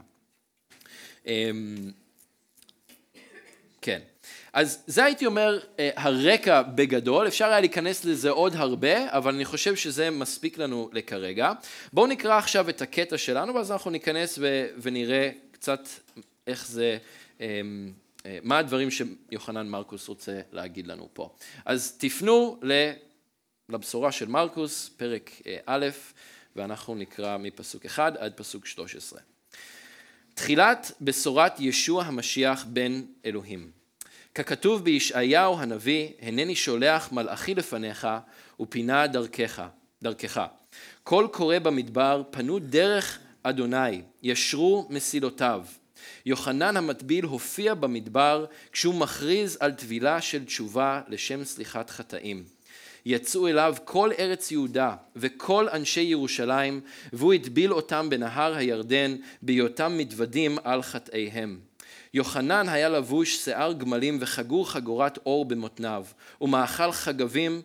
[3.82, 4.00] כן.
[4.52, 9.44] אז זה הייתי אומר אה, הרקע בגדול, אפשר היה להיכנס לזה עוד הרבה, אבל אני
[9.44, 11.52] חושב שזה מספיק לנו לכרגע.
[11.92, 14.38] בואו נקרא עכשיו את הקטע שלנו, ואז אנחנו ניכנס
[14.82, 15.88] ונראה קצת
[16.46, 16.98] איך זה,
[17.40, 17.92] אמ,
[18.26, 21.34] אה, מה הדברים שיוחנן מרקוס רוצה להגיד לנו פה.
[21.64, 22.60] אז תפנו
[23.68, 25.86] לבשורה של מרקוס, פרק אה, א',
[26.56, 29.20] ואנחנו נקרא מפסוק 1 עד פסוק 13.
[30.34, 33.70] תחילת בשורת ישוע המשיח בן אלוהים.
[34.34, 38.08] ככתוב בישעיהו הנביא, הנני שולח מלאכי לפניך
[38.60, 39.62] ופינה דרכך,
[40.02, 40.40] דרכך.
[41.04, 45.64] קול קורא במדבר, פנו דרך אדוני, ישרו מסילותיו.
[46.26, 52.44] יוחנן המטביל הופיע במדבר כשהוא מכריז על טבילה של תשובה לשם סליחת חטאים.
[53.06, 56.80] יצאו אליו כל ארץ יהודה וכל אנשי ירושלים
[57.12, 61.60] והוא הטביל אותם בנהר הירדן בהיותם מתוודים על חטאיהם.
[62.14, 66.04] יוחנן היה לבוש שיער גמלים וחגור חגורת אור במותניו
[66.40, 67.62] ומאכל חגבים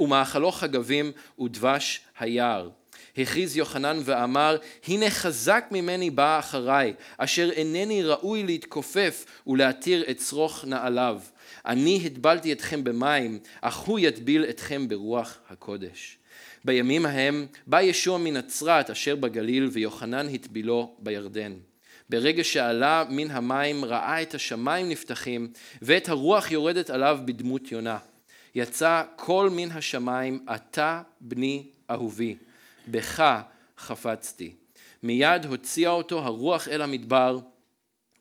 [0.00, 2.70] ומאכלו חגבים ודבש היער
[3.16, 4.56] הכריז יוחנן ואמר,
[4.88, 11.20] הנה חזק ממני בא אחריי, אשר אינני ראוי להתכופף ולהתיר את שרוך נעליו.
[11.66, 16.18] אני הטבלתי אתכם במים, אך הוא יטביל אתכם ברוח הקודש.
[16.64, 21.52] בימים ההם בא ישוע מנצרת אשר בגליל ויוחנן הטבילו בירדן.
[22.08, 25.48] ברגע שעלה מן המים ראה את השמיים נפתחים
[25.82, 27.98] ואת הרוח יורדת עליו בדמות יונה.
[28.54, 32.36] יצא קול מן השמיים, אתה בני אהובי,
[32.88, 33.40] בך
[33.78, 34.52] חפצתי.
[35.02, 37.38] מיד הוציאה אותו הרוח אל המדבר,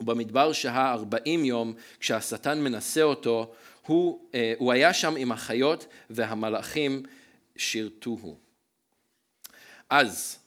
[0.01, 3.53] ובמדבר שהה ארבעים יום, כשהשטן מנסה אותו,
[3.85, 7.03] הוא, אה, הוא היה שם עם החיות והמלאכים
[7.55, 8.37] שירתוהו.
[9.89, 10.39] אז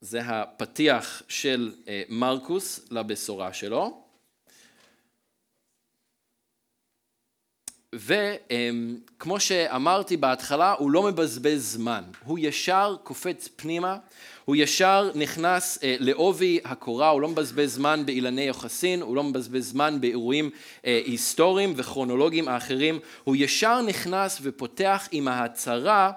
[0.00, 4.02] זה הפתיח של אה, מרקוס לבשורה שלו.
[7.94, 13.98] וכמו שאמרתי בהתחלה, הוא לא מבזבז זמן, הוא ישר קופץ פנימה,
[14.46, 19.70] הוא ישר נכנס אה, לעובי הקורה, הוא לא מבזבז זמן באילני יוחסין, הוא לא מבזבז
[19.70, 20.50] זמן באירועים
[20.84, 26.12] אה, היסטוריים וכרונולוגיים האחרים, הוא ישר נכנס ופותח עם ההצהרה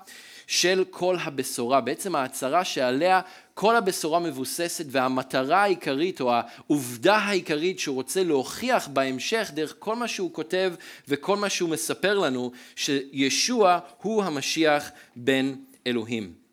[0.47, 3.21] של כל הבשורה, בעצם ההצהרה שעליה
[3.53, 10.07] כל הבשורה מבוססת והמטרה העיקרית או העובדה העיקרית שהוא רוצה להוכיח בהמשך דרך כל מה
[10.07, 10.73] שהוא כותב
[11.07, 15.53] וכל מה שהוא מספר לנו שישוע הוא המשיח בן
[15.87, 16.48] אלוהים.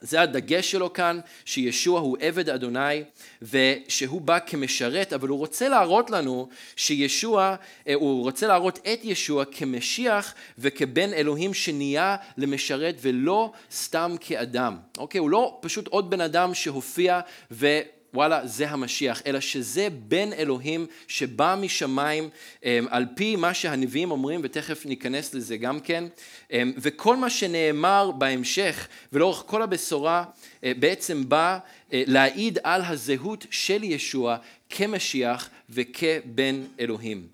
[0.00, 3.04] זה הדגש שלו כאן, שישוע הוא עבד אדוני
[3.42, 7.56] ושהוא בא כמשרת, אבל הוא רוצה להראות לנו שישוע,
[7.88, 14.76] אה, הוא רוצה להראות את ישוע כמשיח וכבן אלוהים שנהיה למשרת ולא סתם כאדם.
[14.98, 15.18] אוקיי?
[15.18, 17.20] הוא לא פשוט עוד בן אדם שהופיע
[17.50, 17.66] ו...
[18.14, 22.28] וואלה זה המשיח, אלא שזה בן אלוהים שבא משמיים
[22.64, 26.04] אמ, על פי מה שהנביאים אומרים ותכף ניכנס לזה גם כן
[26.52, 30.24] אמ, וכל מה שנאמר בהמשך ולאורך כל הבשורה
[30.64, 31.58] אה, בעצם בא
[31.92, 34.36] אה, להעיד על הזהות של ישוע
[34.70, 37.26] כמשיח וכבן אלוהים.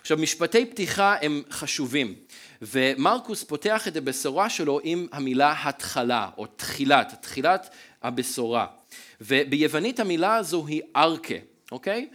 [0.00, 2.14] עכשיו משפטי פתיחה הם חשובים
[2.62, 7.68] ומרקוס פותח את הבשורה שלו עם המילה התחלה או תחילת, תחילת
[8.02, 8.66] הבשורה.
[9.20, 11.34] וביוונית המילה הזו היא ארכה,
[11.72, 12.08] אוקיי?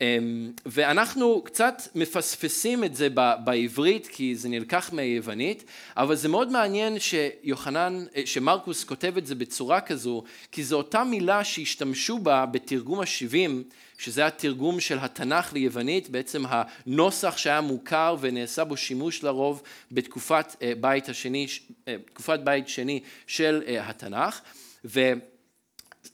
[0.00, 3.08] אמ, ואנחנו קצת מפספסים את זה
[3.44, 5.64] בעברית כי זה נלקח מהיוונית,
[5.96, 10.22] אבל זה מאוד מעניין שיוחנן, אה, שמרקוס כותב את זה בצורה כזו,
[10.52, 13.64] כי זו אותה מילה שהשתמשו בה בתרגום השבעים,
[13.98, 20.72] שזה התרגום של התנ"ך ליוונית, בעצם הנוסח שהיה מוכר ונעשה בו שימוש לרוב בתקופת אה,
[20.80, 21.46] בית השני,
[21.88, 24.40] אה, תקופת בית שני של התנ"ך.
[24.84, 25.12] ו...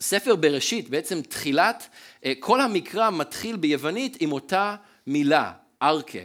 [0.00, 1.88] ספר בראשית, בעצם תחילת,
[2.24, 4.76] אה, כל המקרא מתחיל ביוונית עם אותה
[5.06, 6.18] מילה, ארכה.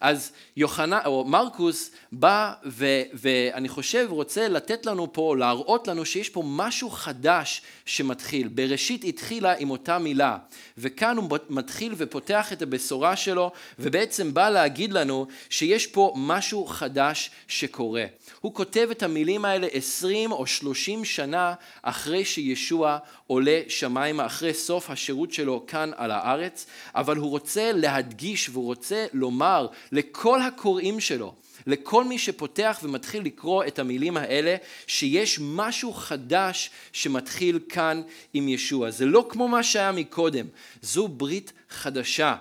[0.00, 6.28] אז יוחנן, או מרקוס בא ו, ואני חושב רוצה לתת לנו פה, להראות לנו שיש
[6.28, 8.48] פה משהו חדש שמתחיל.
[8.48, 10.38] בראשית התחילה עם אותה מילה,
[10.78, 17.30] וכאן הוא מתחיל ופותח את הבשורה שלו, ובעצם בא להגיד לנו שיש פה משהו חדש
[17.48, 18.04] שקורה.
[18.40, 24.90] הוא כותב את המילים האלה עשרים או שלושים שנה אחרי שישוע עולה שמיימה, אחרי סוף
[24.90, 31.34] השירות שלו כאן על הארץ, אבל הוא רוצה להדגיש והוא רוצה לומר לכל הקוראים שלו,
[31.66, 34.56] לכל מי שפותח ומתחיל לקרוא את המילים האלה,
[34.86, 38.02] שיש משהו חדש שמתחיל כאן
[38.34, 38.90] עם ישוע.
[38.90, 40.46] זה לא כמו מה שהיה מקודם,
[40.82, 42.36] זו ברית חדשה.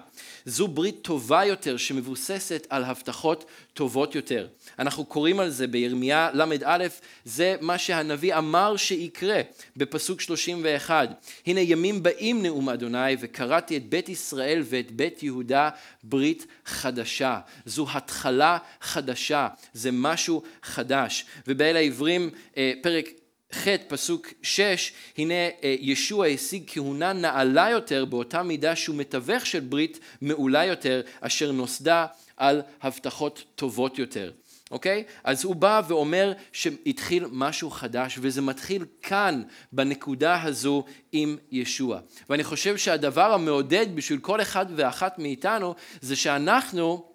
[0.46, 4.48] זו ברית טובה יותר שמבוססת על הבטחות טובות יותר.
[4.80, 6.88] אנחנו קוראים על זה בירמיה ל"א,
[7.26, 9.42] זה מה שהנביא אמר שיקרה
[9.78, 11.10] בפסוק 31.
[11.46, 15.70] הנה ימים באים נאום אדוני וקראתי את בית ישראל ואת בית יהודה
[16.04, 17.40] ברית חדשה.
[17.66, 21.26] זו התחלה חדשה, זה משהו חדש.
[21.48, 23.10] ובאל העברים אה, פרק
[23.56, 29.60] ח' פסוק 6 הנה אה, ישוע השיג כהונה נעלה יותר באותה מידה שהוא מתווך של
[29.60, 32.06] ברית מעולה יותר אשר נוסדה
[32.38, 34.32] על הבטחות טובות יותר.
[34.72, 35.04] אוקיי?
[35.24, 42.00] אז הוא בא ואומר שהתחיל משהו חדש וזה מתחיל כאן בנקודה הזו עם ישוע.
[42.30, 47.12] ואני חושב שהדבר המעודד בשביל כל אחד ואחת מאיתנו זה שאנחנו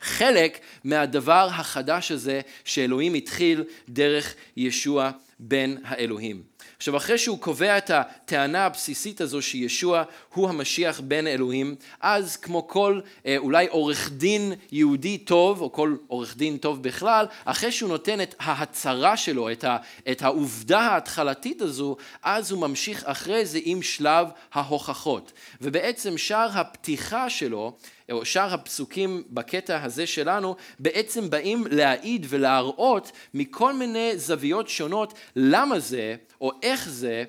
[0.00, 5.10] חלק מהדבר החדש הזה שאלוהים התחיל דרך ישוע
[5.48, 6.42] בן האלוהים.
[6.76, 10.02] עכשיו אחרי שהוא קובע את הטענה הבסיסית הזו שישוע
[10.34, 15.96] הוא המשיח בן אלוהים, אז כמו כל אה, אולי עורך דין יהודי טוב, או כל
[16.06, 19.76] עורך דין טוב בכלל, אחרי שהוא נותן את ההצהרה שלו, את, ה,
[20.10, 25.32] את העובדה ההתחלתית הזו, אז הוא ממשיך אחרי זה עם שלב ההוכחות.
[25.60, 27.76] ובעצם שער הפתיחה שלו
[28.10, 35.78] או שאר הפסוקים בקטע הזה שלנו בעצם באים להעיד ולהראות מכל מיני זוויות שונות למה
[35.78, 37.24] זה או איך זה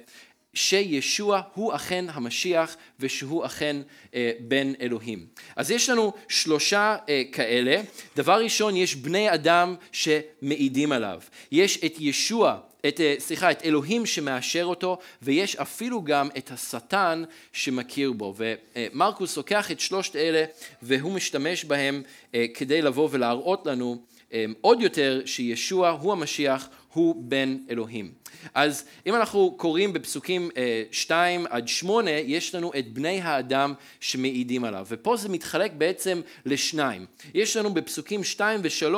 [0.56, 3.82] שישוע הוא אכן המשיח ושהוא אכן
[4.16, 5.26] אה, בן אלוהים.
[5.56, 7.82] אז יש לנו שלושה אה, כאלה.
[8.16, 11.22] דבר ראשון, יש בני אדם שמעידים עליו.
[11.52, 12.58] יש את ישוע,
[12.88, 17.24] את, אה, סליחה, את אלוהים שמאשר אותו, ויש אפילו גם את השטן
[17.54, 18.36] שמכיר בו.
[18.38, 20.46] ומרקוס לוקח את שלושת אלה
[20.82, 22.02] והוא משתמש בהם
[22.36, 24.02] אה, כדי לבוא ולהראות לנו
[24.34, 28.12] אה, עוד יותר שישוע הוא המשיח, הוא בן אלוהים.
[28.54, 30.50] אז אם אנחנו קוראים בפסוקים
[30.92, 37.06] 2 עד 8, יש לנו את בני האדם שמעידים עליו, ופה זה מתחלק בעצם לשניים.
[37.34, 38.96] יש לנו בפסוקים 2 ו-3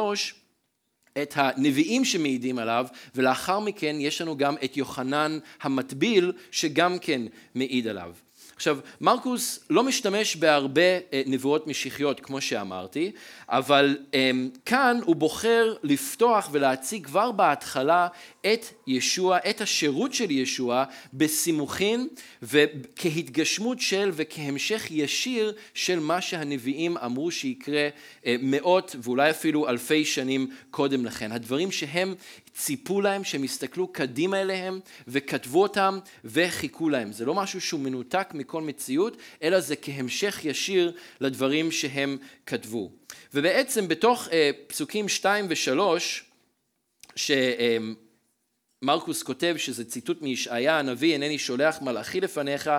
[1.21, 7.21] את הנביאים שמעידים עליו, ולאחר מכן יש לנו גם את יוחנן המטביל שגם כן
[7.55, 8.13] מעיד עליו.
[8.57, 13.11] עכשיו, מרקוס לא משתמש בהרבה אה, נבואות משיחיות, כמו שאמרתי,
[13.49, 18.07] אבל אמ, כאן הוא בוחר לפתוח ולהציג כבר בהתחלה
[18.41, 20.83] את ישוע, את השירות של ישוע,
[21.13, 22.07] בסימוכין
[22.43, 27.89] וכהתגשמות של וכהמשך ישיר של מה שהנביאים אמרו שיקרה
[28.25, 31.31] אה, מאות ואולי אפילו אלפי שנים קודם לכן.
[31.31, 32.15] הדברים שהם
[32.57, 37.11] ציפו להם, שהם הסתכלו קדימה אליהם וכתבו אותם וחיכו להם.
[37.11, 40.91] זה לא משהו שהוא מנותק מכל מציאות, אלא זה כהמשך ישיר
[41.21, 42.91] לדברים שהם כתבו.
[43.33, 45.79] ובעצם בתוך אה, פסוקים 2 ו-3,
[48.81, 52.69] שמרקוס כותב שזה ציטוט מישעיה הנביא, הנני שולח מלאכי לפניך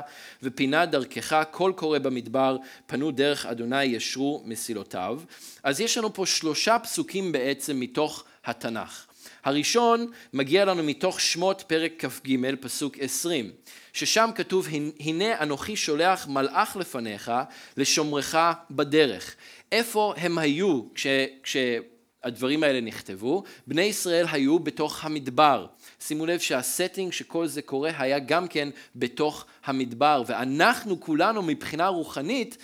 [0.42, 2.56] ופינה דרכך, קול קורא במדבר,
[2.86, 5.20] פנו דרך אדוני ישרו מסילותיו.
[5.62, 9.07] אז יש לנו פה שלושה פסוקים בעצם מתוך התנ"ך.
[9.44, 13.50] הראשון מגיע לנו מתוך שמות פרק כ"ג פסוק עשרים
[13.92, 14.68] ששם כתוב
[15.00, 17.32] הנה אנוכי שולח מלאך לפניך
[17.76, 18.34] לשומרך
[18.70, 19.34] בדרך.
[19.72, 21.06] איפה הם היו כש,
[21.42, 23.42] כשהדברים האלה נכתבו?
[23.66, 25.66] בני ישראל היו בתוך המדבר.
[26.00, 32.58] שימו לב שהסטינג שכל זה קורה היה גם כן בתוך המדבר ואנחנו כולנו מבחינה רוחנית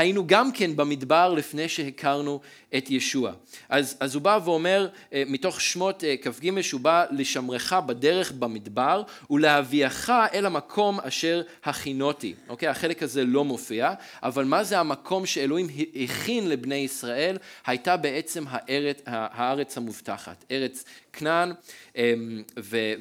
[0.00, 2.40] היינו גם כן במדבר לפני שהכרנו
[2.76, 3.32] את ישוע.
[3.68, 9.02] אז, אז הוא בא ואומר אה, מתוך שמות אה, כ"ג שהוא בא לשמרך בדרך במדבר
[9.30, 12.34] ולהביאך אל המקום אשר הכינותי.
[12.48, 12.68] אוקיי?
[12.68, 13.92] החלק הזה לא מופיע,
[14.22, 15.66] אבל מה זה המקום שאלוהים
[16.04, 17.38] הכין לבני ישראל?
[17.66, 21.52] הייתה בעצם הארץ, הארץ המובטחת, ארץ כנען,
[21.96, 22.42] אמ,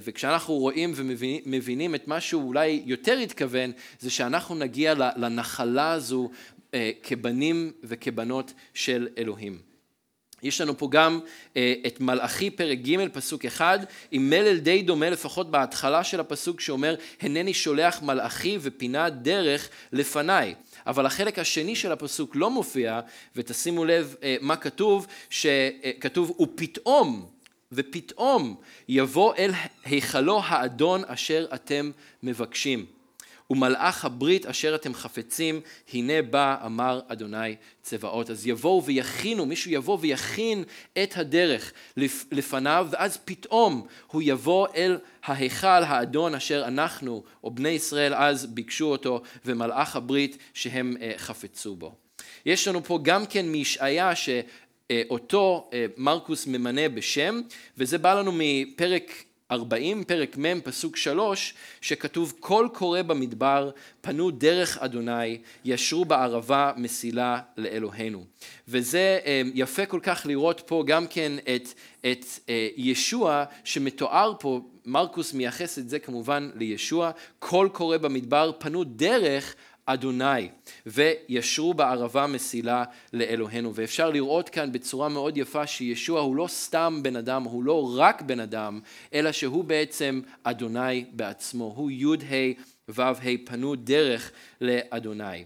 [0.04, 6.30] וכשאנחנו רואים ומבינים את מה שהוא אולי יותר התכוון, זה שאנחנו נגיע לנחלה הזו
[6.74, 9.70] אה, כבנים וכבנות של אלוהים.
[10.43, 11.20] יש לנו פה גם
[11.57, 13.80] אה, את מלאכי פרק ג' פסוק אחד
[14.11, 20.55] עם מלל די דומה לפחות בהתחלה של הפסוק שאומר הנני שולח מלאכי ופינה דרך לפניי
[20.88, 22.99] אבל החלק השני של הפסוק לא מופיע
[23.36, 27.30] ותשימו לב אה, מה כתוב שכתוב ופתאום
[27.72, 28.55] ופתאום
[28.89, 29.51] יבוא אל
[29.86, 31.91] היכלו האדון אשר אתם
[32.24, 32.86] מבקשים
[33.50, 35.62] ומלאך הברית אשר אתם חפצים,
[35.93, 38.30] הנה בא אמר אדוני צבאות.
[38.30, 40.64] אז יבואו ויכינו, מישהו יבוא ויכין
[41.04, 41.74] את הדרך
[42.32, 48.86] לפניו, ואז פתאום הוא יבוא אל ההיכל האדון אשר אנחנו, או בני ישראל אז ביקשו
[48.86, 51.93] אותו, ומלאך הברית שהם אה, חפצו בו.
[52.45, 57.41] יש לנו פה גם כן מישעיה שאותו אה, מרקוס ממנה בשם,
[57.78, 63.70] וזה בא לנו מפרק 40, פרק מ', פסוק 3, שכתוב כל קורא במדבר,
[64.02, 68.26] פנו דרך אדוני, ישרו בערבה מסילה לאלוהינו.
[68.68, 71.68] וזה אה, יפה כל כך לראות פה גם כן את,
[72.12, 78.84] את אה, ישוע שמתואר פה, מרקוס מייחס את זה כמובן לישוע, כל קורא במדבר, פנו
[78.84, 79.56] דרך
[79.93, 80.49] אדוני,
[80.85, 82.83] וישרו בערבה מסילה
[83.13, 83.75] לאלוהינו.
[83.75, 88.21] ואפשר לראות כאן בצורה מאוד יפה שישוע הוא לא סתם בן אדם, הוא לא רק
[88.21, 88.79] בן אדם,
[89.13, 91.73] אלא שהוא בעצם אדוני בעצמו.
[91.75, 92.53] הוא י"ה
[92.89, 93.13] ו"ה
[93.45, 94.31] פנו דרך
[94.61, 95.45] לאדוני.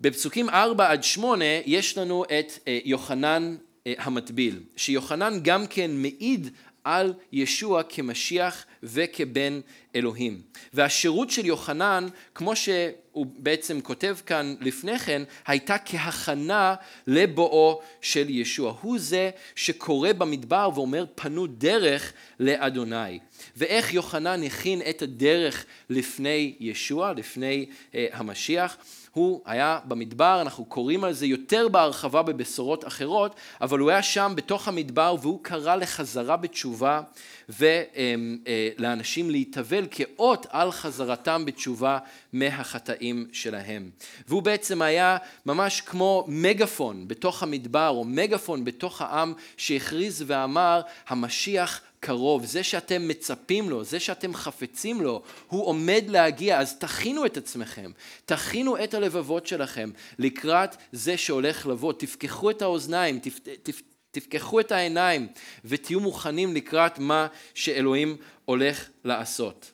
[0.00, 6.50] בפסוקים 4 עד 8 יש לנו את אה, יוחנן אה, המטביל, שיוחנן גם כן מעיד
[6.86, 9.60] על ישוע כמשיח וכבן
[9.94, 10.42] אלוהים.
[10.72, 16.74] והשירות של יוחנן, כמו שהוא בעצם כותב כאן לפני כן, הייתה כהכנה
[17.06, 18.76] לבואו של ישוע.
[18.80, 23.18] הוא זה שקורא במדבר ואומר פנו דרך לאדוני.
[23.56, 28.76] ואיך יוחנן הכין את הדרך לפני ישוע, לפני uh, המשיח?
[29.16, 34.32] הוא היה במדבר, אנחנו קוראים על זה יותר בהרחבה בבשורות אחרות, אבל הוא היה שם
[34.34, 37.00] בתוך המדבר והוא קרא לחזרה בתשובה
[37.48, 41.98] ולאנשים להתאבל כאות על חזרתם בתשובה
[42.32, 43.90] מהחטאים שלהם.
[44.28, 51.80] והוא בעצם היה ממש כמו מגפון בתוך המדבר או מגפון בתוך העם שהכריז ואמר המשיח
[52.06, 57.36] קרוב, זה שאתם מצפים לו, זה שאתם חפצים לו, הוא עומד להגיע, אז תכינו את
[57.36, 57.90] עצמכם,
[58.24, 64.72] תכינו את הלבבות שלכם לקראת זה שהולך לבוא, תפקחו את האוזניים, תפ, תפ, תפקחו את
[64.72, 65.28] העיניים
[65.64, 69.70] ותהיו מוכנים לקראת מה שאלוהים הולך לעשות.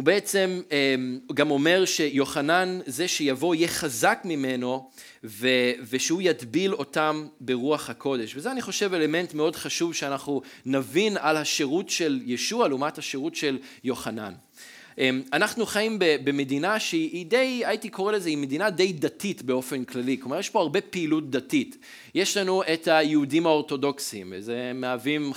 [0.00, 4.90] הוא בעצם אמ, גם אומר שיוחנן זה שיבוא יהיה חזק ממנו
[5.24, 5.48] ו,
[5.90, 11.90] ושהוא יטביל אותם ברוח הקודש וזה אני חושב אלמנט מאוד חשוב שאנחנו נבין על השירות
[11.90, 14.32] של ישוע לעומת השירות של יוחנן.
[14.98, 20.16] אמ, אנחנו חיים במדינה שהיא די, הייתי קורא לזה, היא מדינה די דתית באופן כללי,
[20.20, 21.76] כלומר יש פה הרבה פעילות דתית.
[22.14, 25.32] יש לנו את היהודים האורתודוקסים, וזה מהווים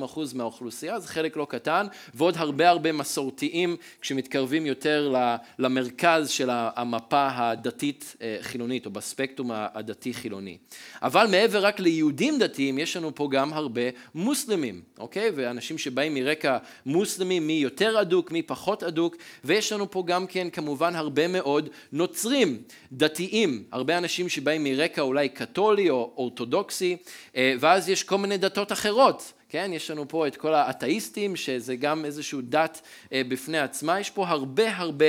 [0.00, 5.14] 15-20 אחוז מהאוכלוסייה, זה חלק לא קטן, ועוד הרבה הרבה מסורתיים כשמתקרבים יותר
[5.58, 10.58] למרכז של המפה הדתית אה, חילונית, או בספקטרום הדתי חילוני.
[11.02, 13.82] אבל מעבר רק ליהודים דתיים, יש לנו פה גם הרבה
[14.14, 15.30] מוסלמים, אוקיי?
[15.34, 20.50] ואנשים שבאים מרקע מוסלמי, מי יותר אדוק, מי פחות אדוק, ויש לנו פה גם כן
[20.50, 26.96] כמובן הרבה מאוד נוצרים, דתיים, הרבה אנשים שבאים מרקע אולי קתולי או אורתודוקסי,
[27.36, 29.32] אה, ואז יש כל מיני דתות אחרות.
[29.48, 32.80] כן, יש לנו פה את כל האתאיסטים, שזה גם איזושהי דת
[33.12, 35.06] אה, בפני עצמה, יש פה הרבה הרבה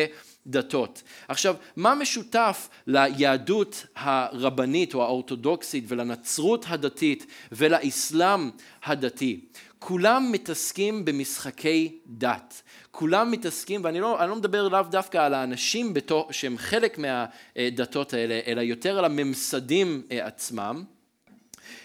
[0.47, 1.03] דתות.
[1.27, 8.49] עכשיו, מה משותף ליהדות הרבנית או האורתודוקסית ולנצרות הדתית ולאסלאם
[8.83, 9.39] הדתי?
[9.79, 12.61] כולם מתעסקים במשחקי דת.
[12.91, 18.39] כולם מתעסקים, ואני לא, לא מדבר לאו דווקא על האנשים בתור, שהם חלק מהדתות האלה,
[18.47, 20.83] אלא יותר על הממסדים אה, עצמם.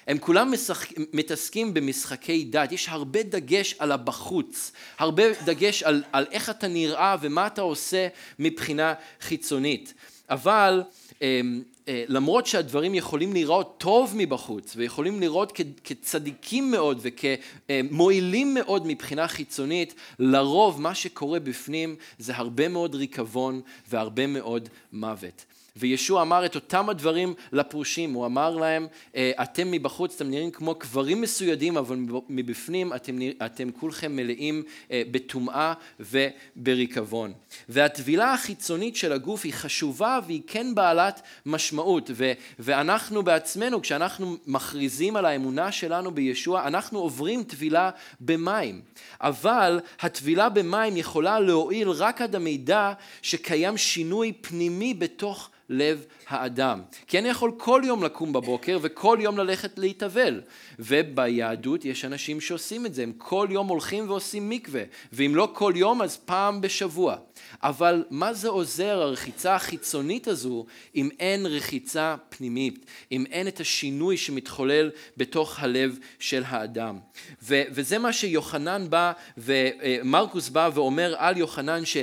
[0.06, 6.26] הם כולם משחק, מתעסקים במשחקי דת, יש הרבה דגש על הבחוץ, הרבה דגש על, על
[6.30, 9.94] איך אתה נראה ומה אתה עושה מבחינה חיצונית.
[10.30, 10.82] אבל
[11.22, 19.94] אמ, למרות שהדברים יכולים לראות טוב מבחוץ ויכולים לראות כצדיקים מאוד וכמועילים מאוד מבחינה חיצונית,
[20.18, 25.44] לרוב מה שקורה בפנים זה הרבה מאוד ריקבון והרבה מאוד מוות.
[25.76, 30.74] וישוע אמר את אותם הדברים לפרושים, הוא אמר להם, אה, אתם מבחוץ, אתם נראים כמו
[30.74, 31.96] קברים מסוידים, אבל
[32.28, 37.32] מבפנים אתם, אתם כולכם מלאים אה, בטומאה ובריקבון.
[37.68, 45.16] והטבילה החיצונית של הגוף היא חשובה והיא כן בעלת משמעות, ו, ואנחנו בעצמנו, כשאנחנו מכריזים
[45.16, 48.80] על האמונה שלנו בישוע, אנחנו עוברים טבילה במים.
[49.20, 52.92] אבל הטבילה במים יכולה להועיל רק עד המידע
[53.22, 56.82] שקיים שינוי פנימי בתוך לב האדם.
[57.06, 60.40] כי אני יכול כל יום לקום בבוקר וכל יום ללכת להתאבל.
[60.78, 64.82] וביהדות יש אנשים שעושים את זה, הם כל יום הולכים ועושים מקווה,
[65.12, 67.16] ואם לא כל יום אז פעם בשבוע.
[67.62, 74.16] אבל מה זה עוזר הרחיצה החיצונית הזו אם אין רחיצה פנימית, אם אין את השינוי
[74.16, 76.98] שמתחולל בתוך הלב של האדם.
[77.42, 81.96] ו- וזה מה שיוחנן בא ומרקוס בא ואומר על יוחנן ש...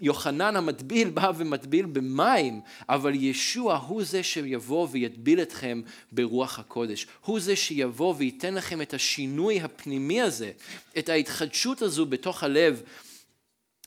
[0.00, 5.82] יוחנן המטביל בא ומטביל במים, אבל ישוע הוא זה שיבוא ויטביל אתכם
[6.12, 7.06] ברוח הקודש.
[7.24, 10.52] הוא זה שיבוא וייתן לכם את השינוי הפנימי הזה,
[10.98, 12.82] את ההתחדשות הזו בתוך הלב.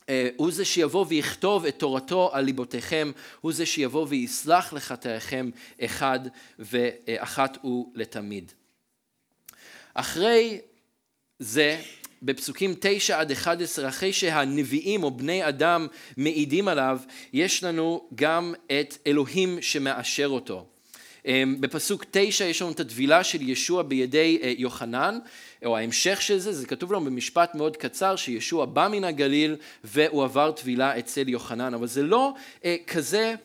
[0.09, 3.11] אה, הוא זה שיבוא ויכתוב את תורתו על ליבותיכם,
[3.41, 5.49] הוא זה שיבוא ויסלח לחטאיכם
[5.81, 6.19] אחד
[6.59, 8.51] ואחת ולתמיד.
[9.93, 10.61] אחרי
[11.39, 11.81] זה
[12.23, 16.99] בפסוקים 9 עד 11, אחרי שהנביאים או בני אדם מעידים עליו,
[17.33, 20.65] יש לנו גם את אלוהים שמאשר אותו.
[21.25, 25.19] אמ, בפסוק 9 יש לנו את הטבילה של ישוע בידי אה, יוחנן,
[25.65, 30.23] או ההמשך של זה, זה כתוב לנו במשפט מאוד קצר שישוע בא מן הגליל והוא
[30.23, 32.33] עבר טבילה אצל יוחנן, אבל זה לא
[32.65, 33.35] אה, כזה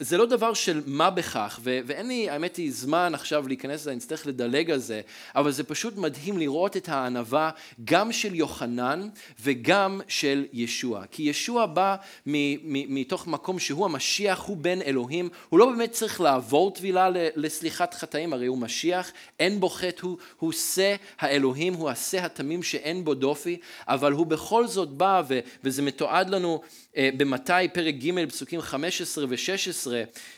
[0.00, 3.90] זה לא דבר של מה בכך, ו- ואין לי, האמת היא, זמן עכשיו להיכנס לזה,
[3.90, 5.00] אני אצטרך לדלג על זה,
[5.34, 7.50] אבל זה פשוט מדהים לראות את הענווה
[7.84, 9.08] גם של יוחנן
[9.42, 11.04] וגם של ישוע.
[11.10, 12.32] כי ישוע בא מ-
[12.72, 17.94] מ- מתוך מקום שהוא המשיח, הוא בן אלוהים, הוא לא באמת צריך לעבור טבילה לסליחת
[17.94, 23.04] חטאים, הרי הוא משיח, אין בו חטא, הוא, הוא שא האלוהים, הוא השא התמים שאין
[23.04, 23.56] בו דופי,
[23.88, 26.60] אבל הוא בכל זאת בא, ו- וזה מתועד לנו
[26.96, 29.86] במתי פרק ג' פסוקים 15 ו-16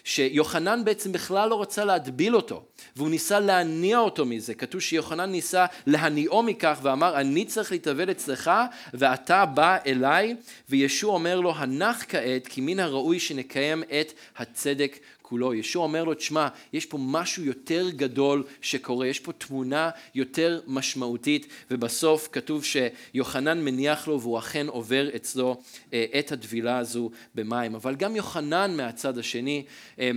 [0.04, 2.62] שיוחנן בעצם בכלל לא רצה להטביל אותו
[2.96, 4.54] והוא ניסה להניע אותו מזה.
[4.54, 8.50] כתוב שיוחנן ניסה להניעו מכך ואמר אני צריך להתאבל אצלך
[8.94, 10.36] ואתה בא אליי.
[10.68, 15.54] וישוע אומר לו הנח כעת כי מן הראוי שנקיים את הצדק כולו.
[15.54, 21.46] ישוע אומר לו, תשמע, יש פה משהו יותר גדול שקורה, יש פה תמונה יותר משמעותית,
[21.70, 25.60] ובסוף כתוב שיוחנן מניח לו והוא אכן עובר אצלו
[25.92, 27.74] אה, את הטבילה הזו במים.
[27.74, 29.64] אבל גם יוחנן מהצד השני,
[29.98, 30.10] אה,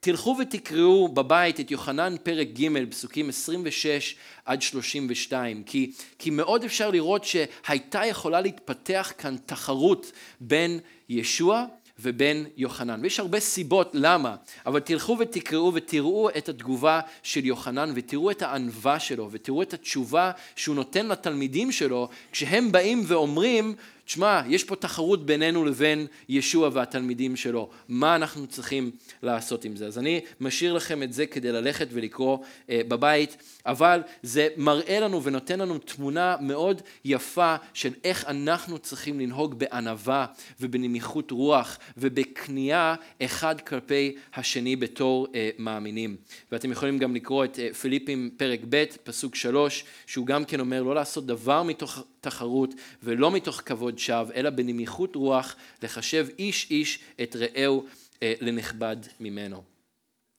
[0.00, 4.14] תלכו ותקראו בבית את יוחנן פרק ג' פסוקים 26
[4.44, 11.64] עד 32, כי, כי מאוד אפשר לראות שהייתה יכולה להתפתח כאן תחרות בין ישוע
[11.98, 13.00] ובין יוחנן.
[13.02, 14.36] ויש הרבה סיבות למה,
[14.66, 20.30] אבל תלכו ותקראו ותראו את התגובה של יוחנן ותראו את הענווה שלו ותראו את התשובה
[20.56, 23.74] שהוא נותן לתלמידים שלו כשהם באים ואומרים
[24.08, 28.90] תשמע, יש פה תחרות בינינו לבין ישוע והתלמידים שלו, מה אנחנו צריכים
[29.22, 29.86] לעשות עם זה?
[29.86, 32.38] אז אני משאיר לכם את זה כדי ללכת ולקרוא
[32.70, 33.36] אה, בבית,
[33.66, 40.26] אבל זה מראה לנו ונותן לנו תמונה מאוד יפה של איך אנחנו צריכים לנהוג בענווה
[40.60, 46.16] ובנמיכות רוח ובכניעה אחד כלפי השני בתור אה, מאמינים.
[46.52, 50.82] ואתם יכולים גם לקרוא את אה, פיליפים פרק ב', פסוק שלוש, שהוא גם כן אומר
[50.82, 56.98] לא לעשות דבר מתוך תחרות ולא מתוך כבוד שווא, אלא בנמיכות רוח לחשב איש איש
[57.22, 57.84] את רעהו
[58.22, 59.62] אה, לנכבד ממנו.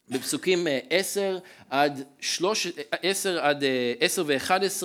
[0.10, 1.38] בפסוקים 10
[1.72, 2.04] אה, עד
[3.02, 3.64] 10 עד
[4.00, 4.84] 10 ו-11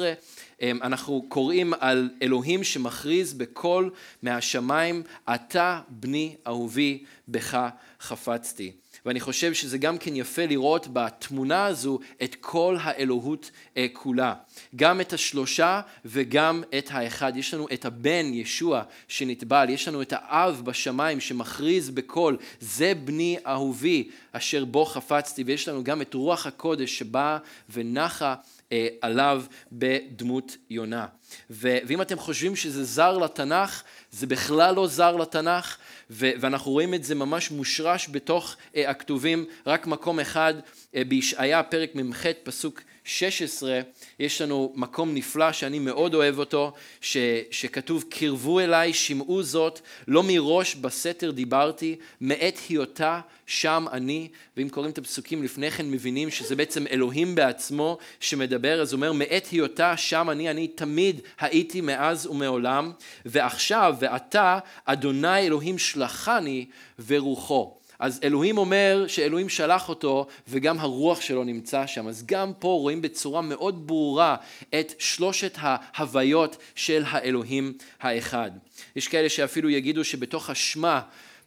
[0.62, 3.90] אנחנו קוראים על אלוהים שמכריז בקול
[4.22, 5.03] מהשמיים,
[5.34, 7.68] אתה בני אהובי בך
[8.01, 8.72] חפצתי.
[9.05, 14.35] ואני חושב שזה גם כן יפה לראות בתמונה הזו את כל האלוהות אה, כולה.
[14.77, 17.37] גם את השלושה וגם את האחד.
[17.37, 23.37] יש לנו את הבן ישוע שנטבל, יש לנו את האב בשמיים שמכריז בקול, זה בני
[23.47, 27.39] אהובי אשר בו חפצתי, ויש לנו גם את רוח הקודש שבאה
[27.71, 28.35] ונחה
[28.73, 31.07] אה, עליו בדמות יונה.
[31.51, 35.76] ואם אתם חושבים שזה זר לתנ"ך, זה בכלל לא זר לתנ"ך,
[36.11, 40.55] ואנחנו רואים את זה ממש מושרש בתוך אה, הכתובים, רק מקום אחד
[40.95, 43.80] אה, בישעיה פרק מ"ח פסוק 16
[44.18, 47.16] יש לנו מקום נפלא שאני מאוד אוהב אותו ש,
[47.51, 54.28] שכתוב קרבו אליי שמעו זאת לא מראש בסתר דיברתי מעת היותה שם אני.
[54.57, 59.12] ואם קוראים את הפסוקים לפני כן מבינים שזה בעצם אלוהים בעצמו שמדבר אז הוא אומר
[59.12, 62.93] מעת היותה שם אני אני תמיד הייתי מאז ומעולם
[63.25, 66.66] ועכשיו ועתה אדוני אלוהים שלחני
[67.07, 72.09] ורוחו אז אלוהים אומר שאלוהים שלח אותו וגם הרוח שלו נמצא שם.
[72.09, 74.37] אז גם פה רואים בצורה מאוד ברורה
[74.81, 78.51] את שלושת ההוויות של האלוהים האחד.
[78.97, 81.01] יש כאלה שאפילו יגידו שבתוך השמה,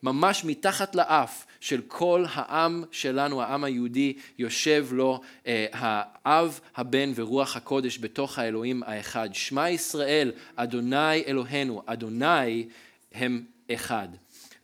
[0.04, 7.56] ממש מתחת לאף של כל העם שלנו, העם היהודי, יושב לו אה, האב, הבן ורוח
[7.56, 9.30] הקודש בתוך האלוהים האחד.
[9.34, 12.68] שמע ישראל, אדוני אלוהינו, אדוני
[13.14, 14.08] הם אחד.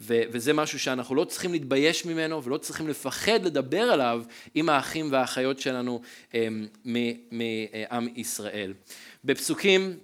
[0.02, 4.24] ו- וזה משהו שאנחנו לא צריכים להתבייש ממנו ולא צריכים לפחד לדבר עליו
[4.56, 6.02] עם האחים והאחיות שלנו
[6.34, 8.74] אמ, מעם ישראל.
[9.24, 9.98] בפסוקים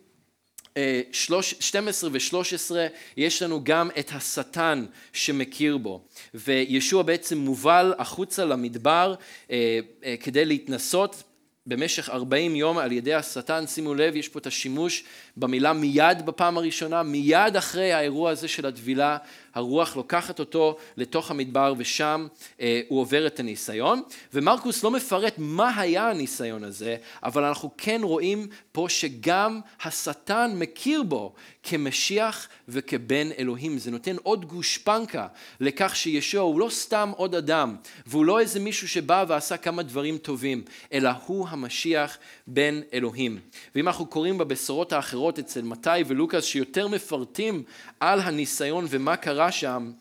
[1.11, 2.71] 12 ו-13
[3.17, 6.01] יש לנו גם את השטן שמכיר בו.
[6.33, 9.15] וישוע בעצם מובל החוצה למדבר
[9.51, 11.23] אה, אה, כדי להתנסות
[11.65, 15.03] במשך 40 יום על ידי השטן, שימו לב, יש פה את השימוש
[15.39, 19.17] במילה מיד בפעם הראשונה, מיד אחרי האירוע הזה של הטבילה,
[19.53, 22.27] הרוח לוקחת אותו לתוך המדבר ושם
[22.61, 24.01] אה, הוא עובר את הניסיון.
[24.33, 31.03] ומרקוס לא מפרט מה היה הניסיון הזה, אבל אנחנו כן רואים פה שגם השטן מכיר
[31.03, 31.33] בו
[31.63, 33.77] כמשיח וכבן אלוהים.
[33.77, 35.27] זה נותן עוד גושפנקה
[35.59, 37.75] לכך שישוע הוא לא סתם עוד אדם,
[38.07, 40.63] והוא לא איזה מישהו שבא ועשה כמה דברים טובים,
[40.93, 42.17] אלא הוא המשיח
[42.47, 43.39] בן אלוהים.
[43.75, 47.63] ואם אנחנו קוראים בבשורות האחרות אצל מתי ולוקאס שיותר מפרטים
[47.99, 49.91] על הניסיון ומה קרה שם,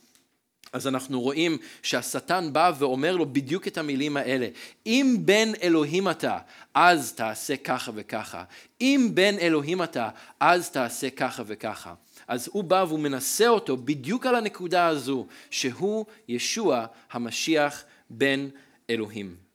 [0.72, 4.48] אז אנחנו רואים שהשטן בא ואומר לו בדיוק את המילים האלה.
[4.86, 6.38] אם בן אלוהים אתה,
[6.74, 8.44] אז תעשה ככה וככה.
[8.80, 10.08] אם בן אלוהים אתה,
[10.40, 11.94] אז תעשה ככה וככה.
[12.28, 18.48] אז הוא בא והוא מנסה אותו בדיוק על הנקודה הזו, שהוא ישוע המשיח בן
[18.90, 19.47] אלוהים.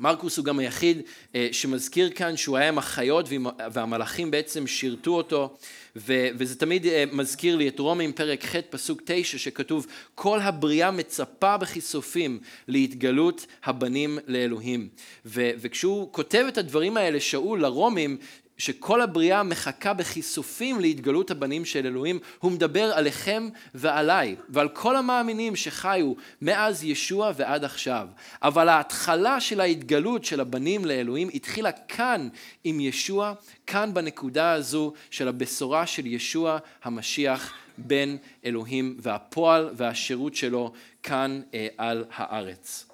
[0.00, 1.00] מרקוס הוא גם היחיד
[1.34, 3.28] אה, שמזכיר כאן שהוא היה עם החיות
[3.72, 5.56] והמלאכים בעצם שירתו אותו
[5.96, 11.56] וזה תמיד אה, מזכיר לי את רומים פרק ח' פסוק תשע שכתוב כל הבריאה מצפה
[11.56, 14.88] בכיסופים להתגלות הבנים לאלוהים.
[15.24, 18.16] וכשהוא כותב את הדברים האלה שאול לרומים
[18.58, 25.56] שכל הבריאה מחכה בכיסופים להתגלות הבנים של אלוהים, הוא מדבר עליכם ועליי, ועל כל המאמינים
[25.56, 28.08] שחיו מאז ישוע ועד עכשיו.
[28.42, 32.28] אבל ההתחלה של ההתגלות של הבנים לאלוהים התחילה כאן
[32.64, 33.32] עם ישוע,
[33.66, 41.68] כאן בנקודה הזו של הבשורה של ישוע המשיח בן אלוהים, והפועל והשירות שלו כאן אה,
[41.76, 42.86] על הארץ.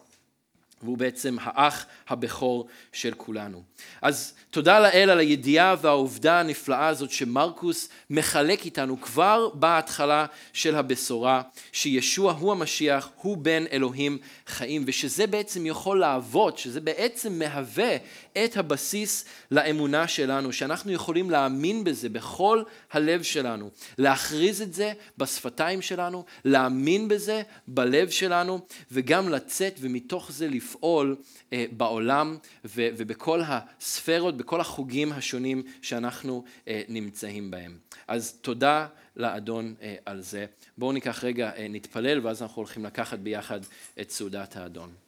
[0.83, 3.63] והוא בעצם האח הבכור של כולנו.
[4.03, 11.43] אז תודה לאל על הידיעה והעובדה הנפלאה הזאת שמרקוס מחלק איתנו כבר בהתחלה של הבשורה,
[11.73, 17.97] שישוע הוא המשיח, הוא בן אלוהים חיים, ושזה בעצם יכול לעבוד, שזה בעצם מהווה
[18.45, 22.63] את הבסיס לאמונה שלנו, שאנחנו יכולים להאמין בזה בכל
[22.93, 28.61] הלב שלנו, להכריז את זה בשפתיים שלנו, להאמין בזה בלב שלנו,
[28.93, 31.17] וגם לצאת ומתוך זה לפעול
[31.53, 37.79] אה, בעולם ו- ובכל הספרות, בכל החוגים השונים שאנחנו אה, נמצאים בהם.
[38.09, 40.47] אז תודה לאדון אה, על זה.
[40.79, 43.61] בואו ניקח רגע, נתפלל, ואז אנחנו הולכים לקחת ביחד
[44.01, 45.02] את סעודת האדון.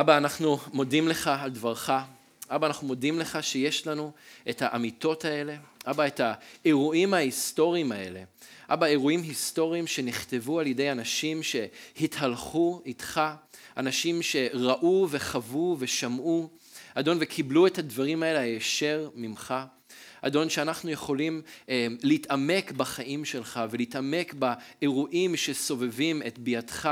[0.00, 1.90] אבא, אנחנו מודים לך על דברך.
[2.50, 4.12] אבא, אנחנו מודים לך שיש לנו
[4.50, 5.56] את האמיתות האלה.
[5.86, 6.20] אבא, את
[6.64, 8.22] האירועים ההיסטוריים האלה.
[8.68, 13.20] אבא, אירועים היסטוריים שנכתבו על ידי אנשים שהתהלכו איתך,
[13.76, 16.48] אנשים שראו וחוו ושמעו,
[16.94, 19.54] אדון, וקיבלו את הדברים האלה הישר ממך.
[20.26, 26.88] אדון, שאנחנו יכולים אה, להתעמק בחיים שלך ולהתעמק באירועים שסובבים את ביאתך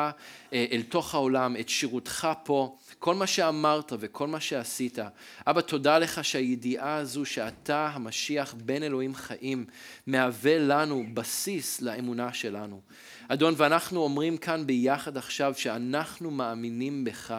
[0.53, 4.99] אה, אל תוך העולם, את שירותך פה, כל מה שאמרת וכל מה שעשית.
[5.47, 9.65] אבא, תודה לך שהידיעה הזו שאתה המשיח בן אלוהים חיים,
[10.07, 12.81] מהווה לנו בסיס לאמונה שלנו.
[13.29, 17.35] אדון, ואנחנו אומרים כאן ביחד עכשיו שאנחנו מאמינים בך.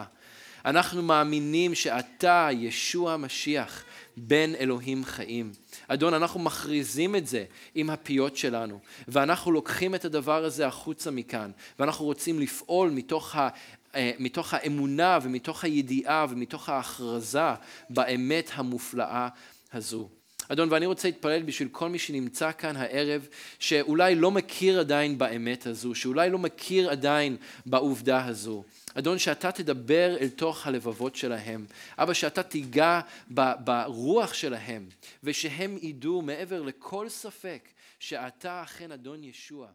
[0.66, 3.84] אנחנו מאמינים שאתה, ישוע המשיח,
[4.16, 5.52] בן אלוהים חיים.
[5.88, 7.44] אדון, אנחנו מכריזים את זה
[7.74, 13.48] עם הפיות שלנו, ואנחנו לוקחים את הדבר הזה החוצה מכאן, ואנחנו רוצים לפעול מתוך, ה,
[13.94, 17.40] אה, מתוך האמונה ומתוך הידיעה ומתוך ההכרזה
[17.90, 19.28] באמת המופלאה
[19.72, 20.08] הזו.
[20.48, 23.28] אדון, ואני רוצה להתפלל בשביל כל מי שנמצא כאן הערב,
[23.58, 27.36] שאולי לא מכיר עדיין באמת הזו, שאולי לא מכיר עדיין
[27.66, 28.64] בעובדה הזו.
[28.94, 31.66] אדון, שאתה תדבר אל תוך הלבבות שלהם.
[31.98, 33.00] אבא, שאתה תיגע
[33.58, 34.88] ברוח שלהם,
[35.24, 37.68] ושהם ידעו מעבר לכל ספק
[37.98, 39.68] שאתה אכן אדון ישוע.